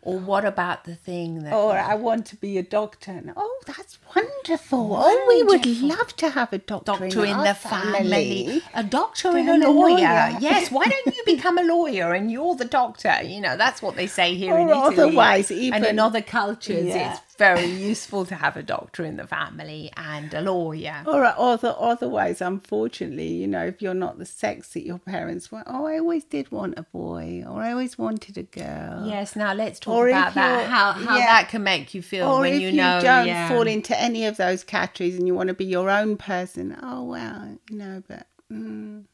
Or 0.00 0.18
what 0.18 0.44
about 0.44 0.84
the 0.84 0.94
thing 0.94 1.42
that 1.42 1.52
Or 1.52 1.76
I 1.76 1.94
want 1.96 2.24
to 2.26 2.36
be 2.36 2.56
a 2.56 2.62
doctor. 2.62 3.10
And, 3.10 3.32
oh, 3.36 3.60
that's 3.66 3.98
wonderful. 4.14 4.94
Oh, 4.96 5.24
we 5.28 5.42
would 5.42 5.66
love 5.66 6.14
to 6.16 6.30
have 6.30 6.52
a 6.52 6.58
doctor, 6.58 6.92
doctor 6.92 7.24
in, 7.24 7.32
our 7.34 7.44
the 7.48 7.54
family. 7.54 8.62
a 8.74 8.84
doctor 8.84 9.36
and 9.36 9.48
a 9.48 9.52
And 9.52 9.64
a 9.64 9.70
lawyer. 9.70 9.96
lawyer. 9.96 10.36
Yes, 10.40 10.70
why 10.70 10.84
don't 10.86 11.06
you 11.16 11.22
become 11.26 11.58
a 11.58 11.62
lawyer 11.64 12.12
and 12.14 12.30
you're 12.30 12.54
the 12.54 12.64
doctor? 12.64 13.22
You 13.22 13.40
know, 13.40 13.56
that's 13.56 13.82
what 13.82 13.96
they 13.96 14.06
say 14.06 14.34
here 14.34 14.56
in 14.56 14.68
Or 14.68 14.92
Italy. 14.92 15.08
otherwise, 15.08 15.50
and 15.50 15.60
even- 15.60 15.84
in 15.84 15.98
other 15.98 16.22
cultures, 16.22 16.86
Yeah. 16.86 17.12
it's 17.14 17.27
very 17.38 17.64
useful 17.64 18.26
to 18.26 18.34
have 18.34 18.56
a 18.56 18.62
doctor 18.62 19.04
in 19.04 19.16
the 19.16 19.26
family 19.26 19.90
and 19.96 20.34
a 20.34 20.40
lawyer. 20.40 21.04
Or, 21.06 21.24
other, 21.24 21.74
otherwise, 21.78 22.40
unfortunately, 22.40 23.28
you 23.28 23.46
know, 23.46 23.64
if 23.64 23.80
you're 23.80 23.94
not 23.94 24.18
the 24.18 24.26
sex 24.26 24.74
that 24.74 24.84
your 24.84 24.98
parents 24.98 25.50
want, 25.50 25.66
oh, 25.70 25.86
I 25.86 25.98
always 25.98 26.24
did 26.24 26.50
want 26.50 26.74
a 26.76 26.82
boy, 26.82 27.44
or 27.48 27.62
I 27.62 27.70
always 27.70 27.96
wanted 27.96 28.36
a 28.36 28.42
girl. 28.42 29.06
Yes, 29.06 29.36
now 29.36 29.54
let's 29.54 29.78
talk 29.78 29.94
Or 29.94 30.08
about 30.08 30.34
that. 30.34 30.68
How 30.68 30.92
how 30.92 31.16
yeah. 31.16 31.26
that 31.26 31.48
can 31.48 31.62
make 31.62 31.94
you 31.94 32.02
feel 32.02 32.28
Or 32.28 32.40
when 32.40 32.54
if 32.54 32.60
you 32.60 32.68
you, 32.70 32.76
know 32.76 33.00
don't 33.00 33.26
yeah. 33.26 33.48
fall 33.48 33.66
into 33.66 33.98
any 33.98 34.26
of 34.26 34.36
those 34.36 34.64
categories 34.64 35.16
and 35.16 35.26
you 35.26 35.34
want 35.34 35.48
to 35.48 35.54
be 35.54 35.64
your 35.64 35.88
own 35.88 36.16
person, 36.16 36.76
oh, 36.82 37.04
well, 37.04 37.58
you 37.70 37.76
know, 37.76 38.02
but. 38.06 38.26
Mm. 38.52 39.04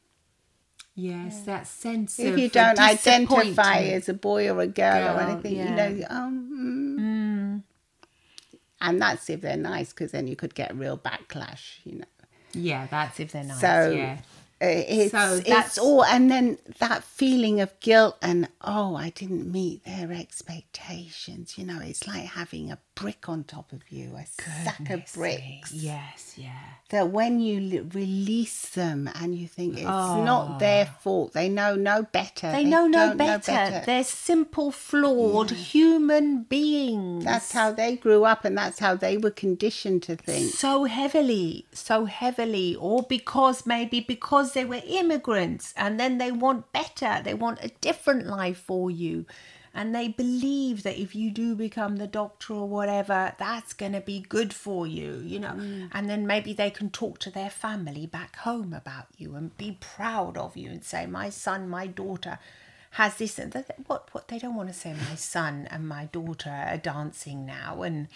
Yes, 0.97 1.41
that 1.41 1.67
sense 1.67 2.17
of 2.19 2.25
if 2.25 2.39
you 2.39 2.47
don't 2.47 2.79
identify 2.79 3.79
as 3.79 4.07
a 4.07 4.13
boy 4.13 4.49
or 4.49 4.61
a 4.61 4.67
girl, 4.67 5.17
or 5.17 5.19
anything, 5.19 5.57
yeah. 5.57 5.89
you 5.89 5.99
know, 5.99 6.05
um, 6.09 6.49
mm. 6.53 6.84
And 8.81 9.01
that's 9.01 9.29
if 9.29 9.41
they're 9.41 9.57
nice, 9.57 9.91
because 9.91 10.11
then 10.11 10.27
you 10.27 10.35
could 10.35 10.55
get 10.55 10.75
real 10.75 10.97
backlash, 10.97 11.79
you 11.83 11.99
know. 11.99 12.05
Yeah, 12.53 12.87
that's 12.89 13.19
if 13.19 13.31
they're 13.31 13.43
nice. 13.43 13.59
So 13.59 13.91
yeah. 13.91 14.17
Uh, 14.61 14.67
it's 14.67 15.11
So 15.11 15.41
it's 15.45 15.77
all, 15.77 16.05
and 16.05 16.31
then 16.31 16.57
that 16.79 17.03
feeling 17.03 17.59
of 17.59 17.77
guilt 17.81 18.17
and 18.21 18.47
oh, 18.61 18.95
I 18.95 19.09
didn't 19.09 19.51
meet 19.51 19.83
their 19.83 20.11
expectations. 20.11 21.57
You 21.57 21.65
know, 21.65 21.79
it's 21.81 22.07
like 22.07 22.23
having 22.23 22.71
a 22.71 22.77
brick 22.95 23.27
on 23.27 23.43
top 23.43 23.73
of 23.73 23.81
you, 23.91 24.15
a 24.15 24.25
sack 24.25 24.89
of 24.89 25.03
bricks. 25.13 25.73
me. 25.73 25.79
Yes, 25.79 26.35
yeah. 26.37 26.51
That 26.89 27.09
when 27.09 27.41
you 27.41 27.59
li- 27.59 27.79
release 27.93 28.69
them 28.69 29.09
and 29.15 29.35
you 29.35 29.47
think 29.47 29.73
it's 29.73 29.83
not 29.83 30.59
their 30.59 30.85
fault, 30.85 31.33
they 31.33 31.49
know 31.49 31.75
no 31.75 32.03
better. 32.03 32.47
Oh. 32.47 32.51
They, 32.51 32.63
know 32.63 32.87
no 32.87 33.09
don't 33.09 33.17
better. 33.17 33.83
They're 33.85 34.03
simple, 34.03 34.71
flawed 34.71 35.51
human 35.51 36.43
beings. 36.43 37.25
That's 37.25 37.51
how 37.51 37.71
they 37.71 37.97
grew 37.97 38.23
up, 38.23 38.45
and 38.45 38.57
that's 38.57 38.79
how 38.79 38.95
they 38.95 39.17
were 39.17 39.31
conditioned 39.31 40.03
to 40.03 40.15
think. 40.15 40.51
so 40.51 40.85
heavily, 40.85 41.65
so 41.73 42.05
heavily, 42.05 42.75
or 42.75 43.03
because 43.03 43.65
maybe 43.65 43.99
because 43.99 44.44
they 44.53 44.65
were 44.65 44.81
immigrants 44.85 45.73
and 45.77 45.99
then 45.99 46.17
they 46.17 46.31
want 46.31 46.71
better, 46.71 47.21
they 47.23 47.33
want 47.33 47.63
a 47.63 47.71
different 47.81 48.27
life 48.27 48.57
for 48.57 48.89
you. 48.91 49.25
And 49.77 49.93
they 49.93 50.07
believe 50.07 50.83
that 50.83 50.97
if 50.97 51.15
you 51.15 51.31
do 51.31 51.53
become 51.53 51.97
the 51.97 52.07
doctor 52.07 52.53
or 52.53 52.65
whatever, 52.65 53.33
that's 53.37 53.73
going 53.73 53.91
to 53.91 53.99
be 53.99 54.21
good 54.21 54.53
for 54.53 54.87
you, 54.87 55.21
you 55.25 55.37
know. 55.37 55.49
Mm. 55.49 55.89
And 55.91 56.09
then 56.09 56.25
maybe 56.25 56.53
they 56.53 56.69
can 56.69 56.89
talk 56.89 57.19
to 57.19 57.29
their 57.29 57.49
family 57.49 58.05
back 58.05 58.37
home 58.37 58.73
about 58.73 59.07
you 59.17 59.35
and 59.35 59.55
be 59.57 59.77
proud 59.81 60.37
of 60.37 60.55
you 60.55 60.69
and 60.69 60.81
say, 60.81 61.05
My 61.05 61.29
son, 61.29 61.67
my 61.67 61.87
daughter 61.87 62.39
has 62.95 63.15
this 63.15 63.37
and 63.39 63.51
that. 63.53 63.75
What, 63.87 64.07
what 64.13 64.27
they 64.29 64.39
don't 64.39 64.55
want 64.55 64.69
to 64.69 64.73
say, 64.73 64.93
My 64.93 65.15
son 65.15 65.67
and 65.71 65.87
my 65.87 66.05
daughter 66.05 66.49
are 66.49 66.77
dancing 66.77 67.45
now 67.45 67.81
and 67.83 68.07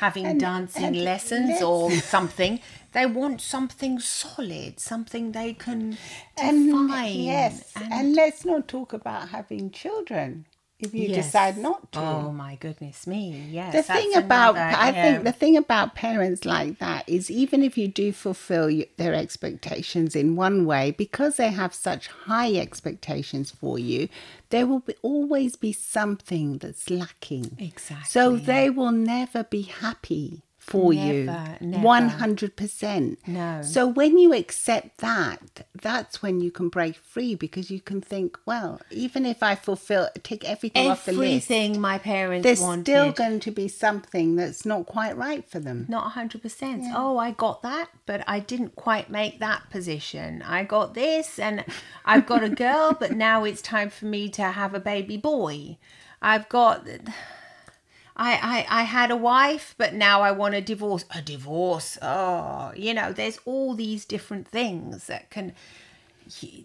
having 0.00 0.38
dancing 0.38 0.84
and 0.84 0.96
lessons 0.96 1.48
let's- 1.50 1.62
or 1.62 1.90
something. 2.16 2.60
They 2.92 3.06
want 3.06 3.40
something 3.40 3.98
solid, 4.00 4.78
something 4.80 5.32
they 5.32 5.52
can 5.54 5.98
And 6.36 6.66
define. 6.66 7.20
yes, 7.20 7.72
and, 7.76 8.14
let's 8.14 8.44
not 8.44 8.66
talk 8.68 8.92
about 8.92 9.28
having 9.30 9.70
children 9.70 10.46
if 10.78 10.92
you 10.92 11.08
Yes. 11.08 11.26
decide 11.26 11.56
not 11.56 11.92
to. 11.92 12.00
Oh 12.00 12.32
my 12.32 12.56
goodness 12.56 13.06
me! 13.06 13.48
Yes. 13.50 13.72
the 13.74 13.82
thing 13.82 14.14
about 14.16 14.56
another- 14.56 14.76
I 14.76 14.90
yeah. 14.90 15.02
think 15.12 15.24
the 15.24 15.32
thing 15.32 15.56
about 15.56 15.94
parents 15.94 16.44
like 16.44 16.78
that 16.80 17.08
is 17.08 17.30
even 17.30 17.62
if 17.62 17.78
you 17.78 17.88
do 17.88 18.12
fulfill 18.12 18.68
their 18.96 19.14
expectations 19.14 20.16
in 20.16 20.36
one 20.36 20.66
way 20.66 20.90
because 20.90 21.36
they 21.36 21.50
have 21.50 21.72
such 21.74 22.08
high 22.08 22.54
expectations 22.54 23.50
for 23.50 23.78
you 23.78 24.08
there 24.50 24.66
will 24.66 24.80
be, 24.80 24.94
always 25.02 25.56
be 25.56 25.72
something 25.72 26.58
that's 26.58 26.90
lacking 26.90 27.56
Exactly. 27.58 28.06
so 28.08 28.36
they 28.36 28.68
will 28.70 28.92
never 28.92 29.44
be 29.44 29.62
happy 29.62 30.42
for 30.64 30.92
you 30.92 31.24
Never, 31.24 31.56
never. 31.60 31.84
100% 31.86 33.16
No. 33.26 33.62
so 33.62 33.86
when 33.86 34.18
you 34.18 34.32
accept 34.32 34.98
that 34.98 35.66
that's 35.80 36.22
when 36.22 36.40
you 36.40 36.50
can 36.50 36.68
break 36.68 36.96
free 36.96 37.34
because 37.34 37.70
you 37.70 37.80
can 37.80 38.00
think 38.00 38.38
well 38.46 38.80
even 38.90 39.26
if 39.26 39.42
i 39.42 39.54
fulfill 39.54 40.08
take 40.22 40.44
everything 40.48 40.90
off 40.90 41.04
the 41.04 41.12
list 41.12 41.50
everything 41.50 41.80
my 41.80 41.98
parents 41.98 42.44
there's 42.44 42.60
wanted. 42.60 42.84
still 42.84 43.12
going 43.12 43.40
to 43.40 43.50
be 43.50 43.68
something 43.68 44.36
that's 44.36 44.64
not 44.64 44.86
quite 44.86 45.16
right 45.16 45.48
for 45.48 45.60
them. 45.60 45.84
not 45.88 46.12
100%. 46.14 46.92
Oh, 46.94 47.18
I 47.18 47.30
got 47.32 47.62
that, 47.62 47.88
but 48.06 48.24
I 48.26 48.38
didn't 48.40 48.74
quite 48.76 49.10
make 49.10 49.38
that 49.40 49.68
position. 49.70 50.42
I 50.42 50.64
got 50.64 50.94
this, 50.94 51.38
and 51.38 51.64
I've 52.04 52.26
got 52.26 52.42
a 52.42 52.48
girl, 52.48 52.96
but 52.98 53.12
now 53.12 53.44
it's 53.44 53.60
time 53.62 53.90
for 53.90 54.06
me 54.06 54.28
to 54.30 54.42
have 54.42 54.74
a 54.74 54.80
baby 54.80 55.16
boy. 55.16 55.78
I've 56.22 56.48
got. 56.48 56.86
I, 58.16 58.66
I, 58.70 58.80
I 58.80 58.82
had 58.84 59.10
a 59.10 59.16
wife, 59.16 59.74
but 59.76 59.94
now 59.94 60.22
I 60.22 60.30
want 60.30 60.54
a 60.54 60.60
divorce. 60.60 61.04
A 61.10 61.20
divorce. 61.20 61.98
Oh, 62.00 62.72
you 62.76 62.94
know, 62.94 63.12
there's 63.12 63.38
all 63.44 63.74
these 63.74 64.04
different 64.04 64.46
things 64.46 65.06
that 65.08 65.30
can. 65.30 65.52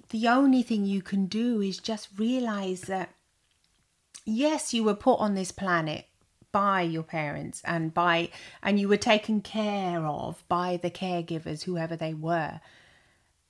The 0.09 0.27
only 0.27 0.61
thing 0.61 0.85
you 0.85 1.01
can 1.01 1.25
do 1.25 1.61
is 1.61 1.79
just 1.79 2.07
realize 2.17 2.81
that, 2.81 3.09
yes, 4.25 4.73
you 4.73 4.85
were 4.85 4.95
put 4.95 5.19
on 5.19 5.35
this 5.35 5.51
planet 5.51 6.05
by 6.51 6.81
your 6.81 7.03
parents 7.03 7.61
and 7.65 7.93
by 7.93 8.29
and 8.63 8.79
you 8.79 8.87
were 8.87 8.97
taken 8.97 9.41
care 9.41 10.05
of 10.05 10.43
by 10.47 10.77
the 10.77 10.89
caregivers 10.89 11.63
whoever 11.63 11.95
they 11.95 12.13
were 12.13 12.59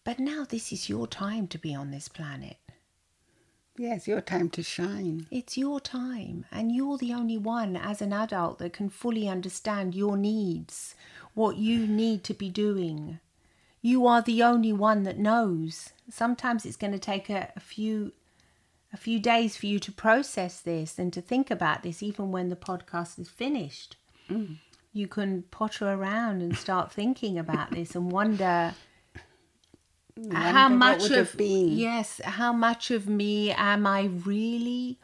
but 0.03 0.19
now 0.19 0.45
this 0.49 0.73
is 0.73 0.89
your 0.89 1.07
time 1.07 1.47
to 1.47 1.57
be 1.57 1.73
on 1.73 1.91
this 1.91 2.09
planet 2.09 2.57
yeah 3.79 3.95
it's 3.95 4.07
your 4.07 4.21
time 4.21 4.49
to 4.49 4.61
shine 4.61 5.25
it's 5.31 5.57
your 5.57 5.79
time 5.79 6.45
and 6.51 6.75
you're 6.75 6.97
the 6.97 7.13
only 7.13 7.37
one 7.37 7.75
as 7.75 8.01
an 8.01 8.11
adult 8.11 8.59
that 8.59 8.73
can 8.73 8.89
fully 8.89 9.27
understand 9.27 9.95
your 9.95 10.17
needs 10.17 10.95
what 11.33 11.55
you 11.57 11.87
need 11.87 12.23
to 12.23 12.33
be 12.33 12.49
doing 12.49 13.19
you 13.81 14.05
are 14.05 14.21
the 14.21 14.43
only 14.43 14.73
one 14.73 15.03
that 15.03 15.17
knows 15.17 15.91
sometimes 16.09 16.65
it's 16.65 16.75
going 16.75 16.91
to 16.91 16.99
take 16.99 17.29
a, 17.29 17.51
a 17.55 17.59
few 17.59 18.11
a 18.91 18.97
few 18.97 19.19
days 19.19 19.55
for 19.55 19.67
you 19.67 19.79
to 19.79 19.91
process 19.91 20.59
this 20.59 20.97
and 20.97 21.13
to 21.13 21.21
think 21.21 21.51
about 21.51 21.83
this, 21.83 22.01
even 22.01 22.31
when 22.31 22.49
the 22.49 22.55
podcast 22.55 23.19
is 23.19 23.29
finished. 23.29 23.95
Mm. 24.29 24.57
You 24.93 25.07
can 25.07 25.43
potter 25.51 25.89
around 25.89 26.41
and 26.41 26.57
start 26.57 26.91
thinking 26.91 27.37
about 27.37 27.71
this 27.71 27.95
and 27.95 28.11
wonder 28.11 28.73
how 30.31 30.69
much 30.69 31.09
of 31.11 31.35
yes, 31.39 32.21
how 32.23 32.53
much 32.53 32.91
of 32.91 33.07
me 33.07 33.51
am 33.51 33.85
I 33.87 34.05
really, 34.05 34.99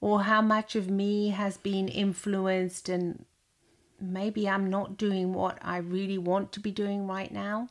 or 0.00 0.22
how 0.22 0.42
much 0.42 0.76
of 0.76 0.88
me 0.88 1.30
has 1.30 1.56
been 1.56 1.88
influenced 1.88 2.88
and 2.88 3.24
maybe 4.00 4.48
I'm 4.48 4.70
not 4.70 4.96
doing 4.96 5.32
what 5.32 5.58
I 5.62 5.78
really 5.78 6.18
want 6.18 6.52
to 6.52 6.60
be 6.60 6.70
doing 6.70 7.06
right 7.06 7.32
now. 7.32 7.68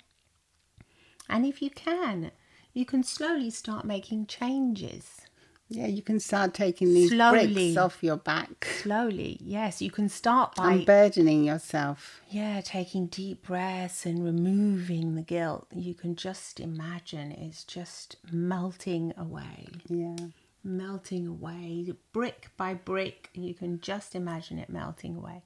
And 1.29 1.45
if 1.45 1.61
you 1.61 1.69
can, 1.69 2.31
you 2.73 2.85
can 2.85 3.03
slowly 3.03 3.49
start 3.49 3.85
making 3.85 4.27
changes. 4.27 5.21
Yeah, 5.69 5.88
you 5.88 6.01
can 6.01 6.19
start 6.21 6.53
taking 6.53 6.93
these 6.93 7.09
Slowly. 7.09 7.53
bricks 7.53 7.77
off 7.77 8.01
your 8.01 8.15
back. 8.15 8.65
Slowly, 8.81 9.38
yes. 9.41 9.81
You 9.81 9.91
can 9.91 10.07
start 10.07 10.55
by 10.55 10.71
unburdening 10.74 11.43
yourself. 11.43 12.21
Yeah, 12.29 12.62
taking 12.62 13.07
deep 13.07 13.45
breaths 13.47 14.05
and 14.05 14.24
removing 14.24 15.15
the 15.15 15.21
guilt. 15.24 15.67
You 15.75 15.93
can 15.93 16.15
just 16.15 16.62
imagine 16.62 17.33
it's 17.33 17.65
just 17.65 18.15
melting 18.31 19.13
away. 19.17 19.67
Yeah. 19.89 20.15
Melting 20.63 21.27
away, 21.27 21.93
brick 22.13 22.50
by 22.55 22.74
brick. 22.74 23.29
You 23.33 23.53
can 23.53 23.81
just 23.81 24.15
imagine 24.15 24.59
it 24.59 24.69
melting 24.69 25.17
away. 25.17 25.43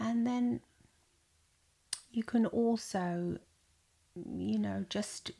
And 0.00 0.26
then 0.26 0.60
you 2.10 2.24
can 2.24 2.46
also, 2.46 3.38
you 4.16 4.58
know, 4.58 4.84
just 4.88 5.30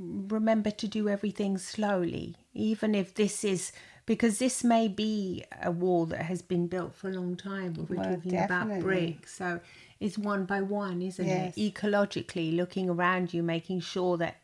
remember 0.00 0.70
to 0.70 0.88
do 0.88 1.08
everything 1.08 1.58
slowly, 1.58 2.36
even 2.54 2.94
if 2.94 3.14
this 3.14 3.44
is 3.44 3.72
because 4.06 4.38
this 4.38 4.64
may 4.64 4.88
be 4.88 5.44
a 5.62 5.70
wall 5.70 6.06
that 6.06 6.22
has 6.22 6.40
been 6.40 6.66
built 6.66 6.94
for 6.94 7.10
a 7.10 7.12
long 7.12 7.36
time. 7.36 7.74
We're 7.74 7.96
well, 7.96 8.14
talking 8.16 8.30
definitely. 8.30 8.74
about 8.74 8.82
bricks, 8.82 9.34
so 9.34 9.60
it's 10.00 10.16
one 10.16 10.46
by 10.46 10.62
one, 10.62 11.02
isn't 11.02 11.26
yes. 11.26 11.56
it? 11.56 11.74
Ecologically, 11.74 12.56
looking 12.56 12.88
around 12.88 13.34
you, 13.34 13.42
making 13.42 13.80
sure 13.80 14.16
that 14.16 14.36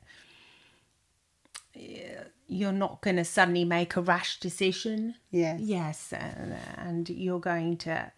uh, 1.76 2.25
you're 2.47 2.73
not 2.73 3.00
going 3.00 3.17
to 3.17 3.25
suddenly 3.25 3.64
make 3.64 3.97
a 3.97 4.03
rash 4.03 4.38
decision. 4.38 5.14
Yes. 5.31 5.61
Yes, 5.62 6.12
and, 6.12 6.57
and 6.76 7.09
you're 7.09 7.41
going 7.41 7.79
to 7.79 8.12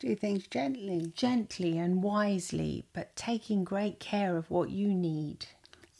do 0.00 0.16
things 0.16 0.48
gently, 0.48 1.12
gently 1.14 1.78
and 1.78 2.02
wisely, 2.02 2.86
but 2.92 3.14
taking 3.14 3.62
great 3.62 4.00
care 4.00 4.36
of 4.36 4.50
what 4.50 4.70
you 4.70 4.88
need. 4.88 5.46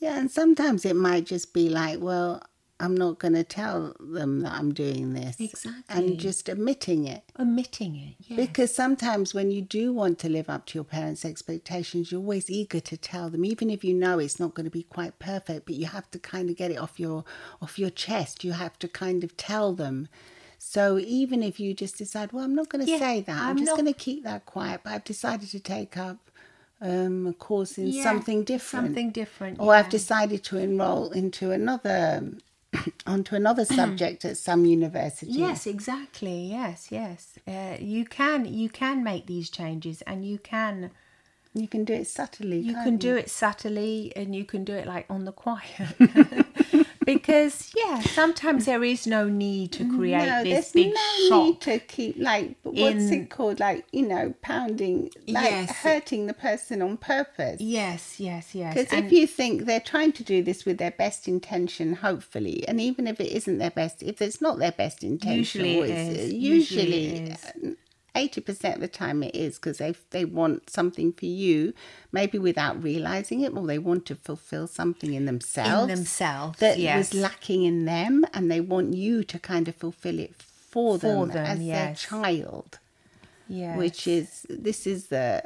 Yeah, 0.03 0.19
and 0.19 0.29
sometimes 0.29 0.83
it 0.85 0.95
might 0.95 1.25
just 1.25 1.53
be 1.53 1.69
like, 1.69 2.01
well, 2.01 2.43
I'm 2.79 2.95
not 2.97 3.19
going 3.19 3.35
to 3.35 3.45
tell 3.45 3.95
them 3.99 4.41
that 4.41 4.51
I'm 4.51 4.73
doing 4.73 5.13
this. 5.13 5.39
Exactly. 5.39 5.83
And 5.87 6.19
just 6.19 6.49
admitting 6.49 7.07
it. 7.07 7.23
Admitting 7.37 7.95
it, 7.95 8.15
yes. 8.19 8.35
Because 8.35 8.75
sometimes 8.75 9.33
when 9.33 9.51
you 9.51 9.61
do 9.61 9.93
want 9.93 10.19
to 10.19 10.27
live 10.29 10.49
up 10.49 10.65
to 10.65 10.77
your 10.77 10.83
parents' 10.83 11.23
expectations, 11.23 12.11
you're 12.11 12.19
always 12.19 12.49
eager 12.49 12.81
to 12.81 12.97
tell 12.97 13.29
them, 13.29 13.45
even 13.45 13.69
if 13.69 13.85
you 13.85 13.93
know 13.93 14.19
it's 14.19 14.41
not 14.41 14.53
going 14.53 14.65
to 14.65 14.69
be 14.69 14.83
quite 14.83 15.17
perfect, 15.19 15.65
but 15.65 15.75
you 15.75 15.85
have 15.85 16.11
to 16.11 16.19
kind 16.19 16.49
of 16.49 16.57
get 16.57 16.71
it 16.71 16.77
off 16.77 16.99
your 16.99 17.23
off 17.61 17.79
your 17.79 17.89
chest. 17.89 18.43
You 18.43 18.51
have 18.51 18.77
to 18.79 18.89
kind 18.89 19.23
of 19.23 19.37
tell 19.37 19.73
them. 19.73 20.09
So 20.57 20.97
even 20.99 21.43
if 21.43 21.59
you 21.59 21.73
just 21.73 21.97
decide, 21.97 22.33
well, 22.33 22.43
I'm 22.43 22.55
not 22.55 22.67
going 22.67 22.85
to 22.85 22.91
yeah, 22.91 22.99
say 22.99 23.21
that, 23.21 23.37
I'm, 23.37 23.51
I'm 23.51 23.57
just 23.57 23.67
not... 23.67 23.77
going 23.77 23.93
to 23.93 23.97
keep 23.97 24.23
that 24.23 24.45
quiet, 24.45 24.81
but 24.83 24.91
I've 24.91 25.03
decided 25.03 25.49
to 25.49 25.59
take 25.59 25.95
up 25.95 26.29
um, 26.81 27.27
a 27.27 27.33
course 27.33 27.77
in 27.77 27.87
yeah, 27.87 28.03
something 28.03 28.43
different. 28.43 28.87
Something 28.87 29.11
different. 29.11 29.59
Or 29.59 29.67
yeah. 29.67 29.79
I've 29.79 29.89
decided 29.89 30.43
to 30.45 30.57
enroll 30.57 31.11
into 31.11 31.51
another 31.51 32.33
onto 33.05 33.35
another 33.35 33.65
subject 33.65 34.25
at 34.25 34.37
some 34.37 34.65
university. 34.65 35.31
Yes, 35.31 35.65
exactly. 35.67 36.47
Yes, 36.47 36.87
yes. 36.89 37.37
Uh, 37.47 37.77
you 37.79 38.05
can 38.05 38.45
you 38.45 38.69
can 38.69 39.03
make 39.03 39.27
these 39.27 39.49
changes, 39.49 40.01
and 40.03 40.25
you 40.25 40.37
can. 40.37 40.91
You 41.55 41.67
can 41.67 41.85
do 41.85 41.93
it 41.93 42.07
subtly. 42.07 42.57
You 42.59 42.73
can 42.73 42.93
you? 42.93 42.97
do 42.97 43.15
it 43.15 43.29
subtly, 43.29 44.11
and 44.15 44.35
you 44.35 44.43
can 44.43 44.63
do 44.63 44.73
it 44.73 44.87
like 44.87 45.05
on 45.09 45.25
the 45.25 45.31
quiet. 45.31 45.87
because 47.05 47.71
yeah, 47.75 47.99
sometimes 48.01 48.65
there 48.65 48.83
is 48.83 49.07
no 49.07 49.27
need 49.27 49.71
to 49.73 49.95
create 49.95 50.25
no, 50.25 50.43
this 50.43 50.71
big 50.71 50.93
no 50.93 51.27
shock. 51.29 51.43
Need 51.45 51.61
to 51.61 51.79
keep 51.79 52.15
like 52.17 52.55
what's 52.63 53.09
in, 53.09 53.13
it 53.13 53.29
called? 53.29 53.59
Like 53.59 53.85
you 53.91 54.07
know, 54.07 54.33
pounding, 54.41 55.11
like 55.27 55.45
yes. 55.45 55.71
hurting 55.71 56.27
the 56.27 56.33
person 56.33 56.81
on 56.81 56.97
purpose. 56.97 57.59
Yes, 57.61 58.19
yes, 58.19 58.55
yes. 58.55 58.73
Because 58.73 58.93
if 58.93 59.11
you 59.11 59.27
think 59.27 59.65
they're 59.65 59.79
trying 59.79 60.11
to 60.13 60.23
do 60.23 60.43
this 60.43 60.65
with 60.65 60.77
their 60.77 60.91
best 60.91 61.27
intention, 61.27 61.93
hopefully, 61.95 62.67
and 62.67 62.79
even 62.79 63.07
if 63.07 63.19
it 63.19 63.31
isn't 63.31 63.57
their 63.57 63.71
best, 63.71 64.03
if 64.03 64.21
it's 64.21 64.41
not 64.41 64.59
their 64.59 64.71
best 64.71 65.03
intention, 65.03 65.65
usually 65.65 65.79
it 65.79 65.89
is. 65.89 66.33
Usually, 66.33 66.37
usually 66.37 67.07
it 67.07 67.31
is. 67.33 67.45
Uh, 67.45 67.69
80% 68.15 68.75
of 68.75 68.81
the 68.81 68.87
time 68.87 69.23
it 69.23 69.35
is 69.35 69.55
because 69.55 69.79
they, 69.79 69.95
they 70.11 70.25
want 70.25 70.69
something 70.69 71.13
for 71.13 71.25
you, 71.25 71.73
maybe 72.11 72.37
without 72.37 72.81
realizing 72.81 73.41
it, 73.41 73.55
or 73.55 73.65
they 73.65 73.79
want 73.79 74.05
to 74.07 74.15
fulfill 74.15 74.67
something 74.67 75.13
in 75.13 75.25
themselves. 75.25 75.83
In 75.83 75.95
themselves, 75.97 76.59
that 76.59 76.77
yes. 76.77 77.11
was 77.11 77.19
lacking 77.19 77.63
in 77.63 77.85
them, 77.85 78.23
and 78.33 78.51
they 78.51 78.61
want 78.61 78.93
you 78.93 79.23
to 79.23 79.39
kind 79.39 79.67
of 79.67 79.75
fulfill 79.75 80.19
it 80.19 80.35
for, 80.35 80.99
for 80.99 81.25
them, 81.25 81.29
them, 81.29 81.45
as 81.45 81.59
yes. 81.59 81.75
their 81.75 81.95
child. 82.09 82.79
Yeah. 83.47 83.77
Which 83.77 84.07
is, 84.07 84.45
this 84.49 84.85
is 84.85 85.07
the 85.07 85.43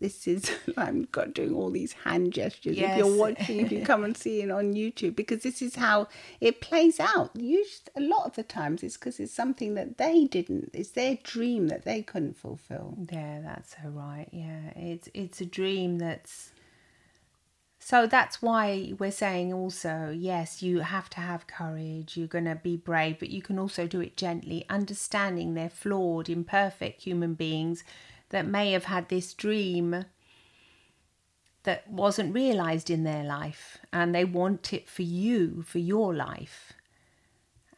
this 0.00 0.26
is 0.26 0.50
I'm 0.76 1.08
got 1.12 1.34
doing 1.34 1.54
all 1.54 1.70
these 1.70 1.92
hand 1.92 2.32
gestures. 2.32 2.76
Yes. 2.76 2.92
If 2.92 2.98
you're 2.98 3.16
watching, 3.16 3.60
if 3.60 3.72
you 3.72 3.84
come 3.84 4.04
and 4.04 4.16
see 4.16 4.42
it 4.42 4.50
on 4.50 4.74
YouTube, 4.74 5.16
because 5.16 5.42
this 5.42 5.62
is 5.62 5.76
how 5.76 6.08
it 6.40 6.60
plays 6.60 7.00
out. 7.00 7.30
Usually, 7.34 7.90
a 7.96 8.00
lot 8.00 8.26
of 8.26 8.34
the 8.34 8.42
times, 8.42 8.82
it's 8.82 8.96
because 8.96 9.18
it's 9.20 9.32
something 9.32 9.74
that 9.74 9.98
they 9.98 10.24
didn't. 10.24 10.70
It's 10.72 10.90
their 10.90 11.18
dream 11.22 11.68
that 11.68 11.84
they 11.84 12.02
couldn't 12.02 12.36
fulfill. 12.36 12.96
Yeah, 13.10 13.40
that's 13.42 13.72
so 13.72 13.88
right. 13.88 14.28
Yeah, 14.32 14.70
it's 14.76 15.08
it's 15.14 15.40
a 15.40 15.46
dream 15.46 15.98
that's. 15.98 16.52
So 17.78 18.08
that's 18.08 18.42
why 18.42 18.94
we're 18.98 19.12
saying 19.12 19.52
also, 19.52 20.12
yes, 20.12 20.60
you 20.60 20.80
have 20.80 21.08
to 21.10 21.20
have 21.20 21.46
courage. 21.46 22.16
You're 22.16 22.26
going 22.26 22.46
to 22.46 22.56
be 22.56 22.76
brave, 22.76 23.20
but 23.20 23.30
you 23.30 23.40
can 23.40 23.60
also 23.60 23.86
do 23.86 24.00
it 24.00 24.16
gently, 24.16 24.64
understanding 24.68 25.54
they're 25.54 25.70
flawed, 25.70 26.28
imperfect 26.28 27.02
human 27.02 27.34
beings 27.34 27.84
that 28.30 28.46
may 28.46 28.72
have 28.72 28.84
had 28.84 29.08
this 29.08 29.34
dream 29.34 30.04
that 31.62 31.88
wasn't 31.90 32.32
realized 32.34 32.90
in 32.90 33.04
their 33.04 33.24
life 33.24 33.78
and 33.92 34.14
they 34.14 34.24
want 34.24 34.72
it 34.72 34.88
for 34.88 35.02
you, 35.02 35.62
for 35.62 35.78
your 35.78 36.14
life. 36.14 36.72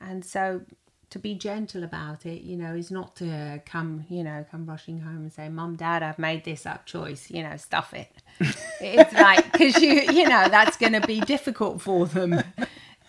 And 0.01 0.25
so 0.25 0.63
to 1.11 1.19
be 1.19 1.35
gentle 1.35 1.85
about 1.85 2.27
it, 2.27 2.43
you 2.43 2.57
know, 2.57 2.75
is 2.75 2.91
not 2.91 3.17
to 3.17 3.63
come, 3.65 4.05
you 4.11 4.23
know, 4.23 4.45
come 4.51 4.67
rushing 4.67 5.01
home 5.01 5.17
and 5.17 5.33
say, 5.33 5.49
Mum, 5.49 5.77
Dad, 5.77 6.03
I've 6.03 6.19
made 6.19 6.45
this 6.45 6.67
up 6.67 6.85
choice, 6.85 7.31
you 7.31 7.43
know, 7.43 7.57
stuff 7.57 7.95
it. 7.95 8.13
it's 8.81 9.13
like, 9.15 9.51
because 9.51 9.81
you, 9.81 10.03
you 10.13 10.29
know, 10.29 10.49
that's 10.49 10.77
going 10.77 10.93
to 10.93 11.01
be 11.01 11.21
difficult 11.21 11.81
for 11.81 12.07
them 12.07 12.43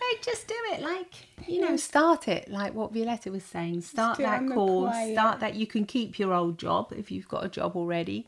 They 0.00 0.18
just 0.22 0.48
do 0.48 0.54
it 0.72 0.82
like 0.82 1.14
you 1.50 1.60
know 1.60 1.76
start 1.76 2.28
it 2.28 2.48
like 2.50 2.74
what 2.74 2.92
violetta 2.92 3.30
was 3.30 3.44
saying 3.44 3.80
start 3.80 4.18
that 4.18 4.46
course 4.48 4.94
start 5.12 5.40
that 5.40 5.54
you 5.54 5.66
can 5.66 5.84
keep 5.84 6.18
your 6.18 6.32
old 6.32 6.58
job 6.58 6.92
if 6.96 7.10
you've 7.10 7.28
got 7.28 7.44
a 7.44 7.48
job 7.48 7.76
already 7.76 8.26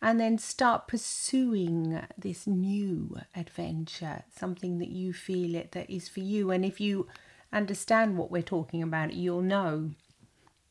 and 0.00 0.18
then 0.18 0.36
start 0.36 0.88
pursuing 0.88 2.00
this 2.18 2.46
new 2.46 3.16
adventure 3.36 4.24
something 4.36 4.78
that 4.78 4.88
you 4.88 5.12
feel 5.12 5.54
it 5.54 5.72
that 5.72 5.88
is 5.88 6.08
for 6.08 6.20
you 6.20 6.50
and 6.50 6.64
if 6.64 6.80
you 6.80 7.06
understand 7.52 8.16
what 8.16 8.30
we're 8.30 8.42
talking 8.42 8.82
about 8.82 9.12
you'll 9.12 9.42
know. 9.42 9.90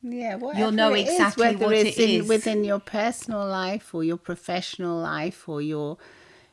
Yeah, 0.04 0.36
what 0.36 0.58
you'll 0.58 0.72
know 0.72 0.94
exactly 0.94 1.46
is, 1.46 1.54
whether 1.54 1.66
what 1.66 1.76
it's 1.76 2.00
it 2.00 2.10
in, 2.10 2.28
within 2.28 2.64
your 2.64 2.80
personal 2.80 3.46
life 3.46 3.94
or 3.94 4.04
your 4.04 4.18
professional 4.18 4.98
life 4.98 5.48
or 5.48 5.62
your 5.62 6.00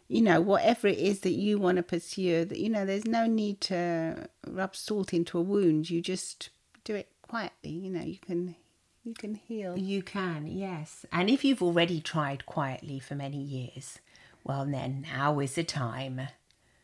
you 0.08 0.22
know, 0.22 0.40
whatever 0.40 0.88
it 0.88 0.98
is 0.98 1.20
that 1.20 1.32
you 1.32 1.58
want 1.58 1.76
to 1.76 1.82
pursue, 1.82 2.44
that 2.46 2.58
you 2.58 2.70
know, 2.70 2.84
there's 2.86 3.04
no 3.04 3.26
need 3.26 3.60
to 3.62 4.28
rub 4.46 4.74
salt 4.74 5.12
into 5.12 5.38
a 5.38 5.42
wound. 5.42 5.90
You 5.90 6.00
just 6.00 6.50
do 6.84 6.94
it 6.94 7.08
quietly. 7.22 7.70
You 7.70 7.90
know, 7.90 8.02
you 8.02 8.18
can 8.18 8.56
You 9.04 9.14
can 9.14 9.34
heal. 9.34 9.76
You 9.78 10.02
can, 10.02 10.46
yes. 10.46 11.06
And 11.12 11.30
if 11.30 11.44
you've 11.44 11.62
already 11.62 12.00
tried 12.00 12.46
quietly 12.46 12.98
for 12.98 13.14
many 13.14 13.38
years, 13.38 14.00
well, 14.44 14.64
then 14.64 15.06
now 15.10 15.38
is 15.40 15.54
the 15.54 15.64
time 15.64 16.22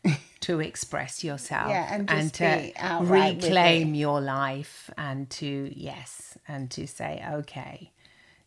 to 0.41 0.59
express 0.59 1.23
yourself 1.23 1.69
Yeah, 1.69 1.87
and 1.91 2.07
just 2.07 2.35
to 2.35 2.61
be 2.61 2.73
outright 2.77 3.35
with 3.37 3.45
reclaim 3.45 3.95
your 3.95 4.21
life 4.21 4.89
and 4.97 5.29
to, 5.31 5.71
yes, 5.75 6.37
and 6.47 6.69
to 6.71 6.87
say, 6.87 7.23
okay. 7.31 7.91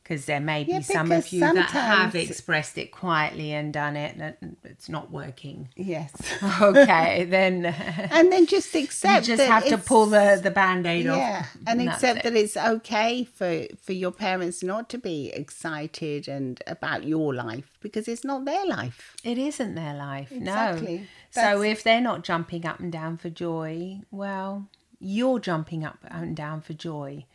Because 0.09 0.25
there 0.25 0.41
may 0.41 0.65
be 0.65 0.73
Yeah, 0.73 0.81
some 0.81 1.13
of 1.13 1.31
you 1.33 1.41
that 1.41 1.71
have 1.71 2.15
expressed 2.15 2.79
it 2.79 2.91
quietly 2.93 3.53
and 3.53 3.75
done 3.75 3.95
it 3.95 4.17
and 4.17 4.57
it's 4.65 4.89
not 4.89 5.11
working. 5.11 5.69
Yes. 5.77 6.13
Okay, 6.63 7.25
then 7.29 7.67
and 7.67 8.33
then 8.33 8.47
just 8.47 8.75
accept. 8.75 9.29
you 9.29 9.37
just 9.37 9.47
that 9.47 9.65
have 9.65 9.67
to 9.67 9.77
pull 9.79 10.07
the, 10.07 10.41
the 10.43 10.51
band 10.51 10.87
aid 10.87 11.05
yeah 11.05 11.41
off. 11.41 11.57
and 11.67 11.81
that's 11.81 11.97
accept 12.03 12.25
that 12.25 12.35
it's 12.35 12.57
okay 12.57 13.25
for 13.25 13.65
for 13.83 13.93
your 13.93 14.11
parents 14.11 14.63
not 14.63 14.89
to 14.89 14.99
be 14.99 15.31
excited 15.31 16.27
and 16.27 16.63
about 16.67 17.05
your 17.05 17.35
life 17.35 17.77
because 17.81 18.09
it's 18.09 18.25
not 18.25 18.45
their 18.45 18.67
life 18.67 19.15
It 19.25 19.37
isn't 19.37 19.75
their 19.75 19.95
life. 19.95 20.33
Exactly. 20.33 20.99
No. 20.99 21.05
So 21.31 21.63
if 21.63 21.83
they're 21.83 22.01
not 22.01 22.25
jumping 22.25 22.65
up 22.65 22.81
and 22.81 22.91
down 22.91 23.19
for 23.19 23.29
joy, 23.29 24.01
well, 24.11 24.69
you're 24.99 25.39
jumping 25.39 25.85
up 25.85 25.99
and 26.09 26.35
down 26.35 26.61
for 26.63 26.73
joy. 26.73 27.27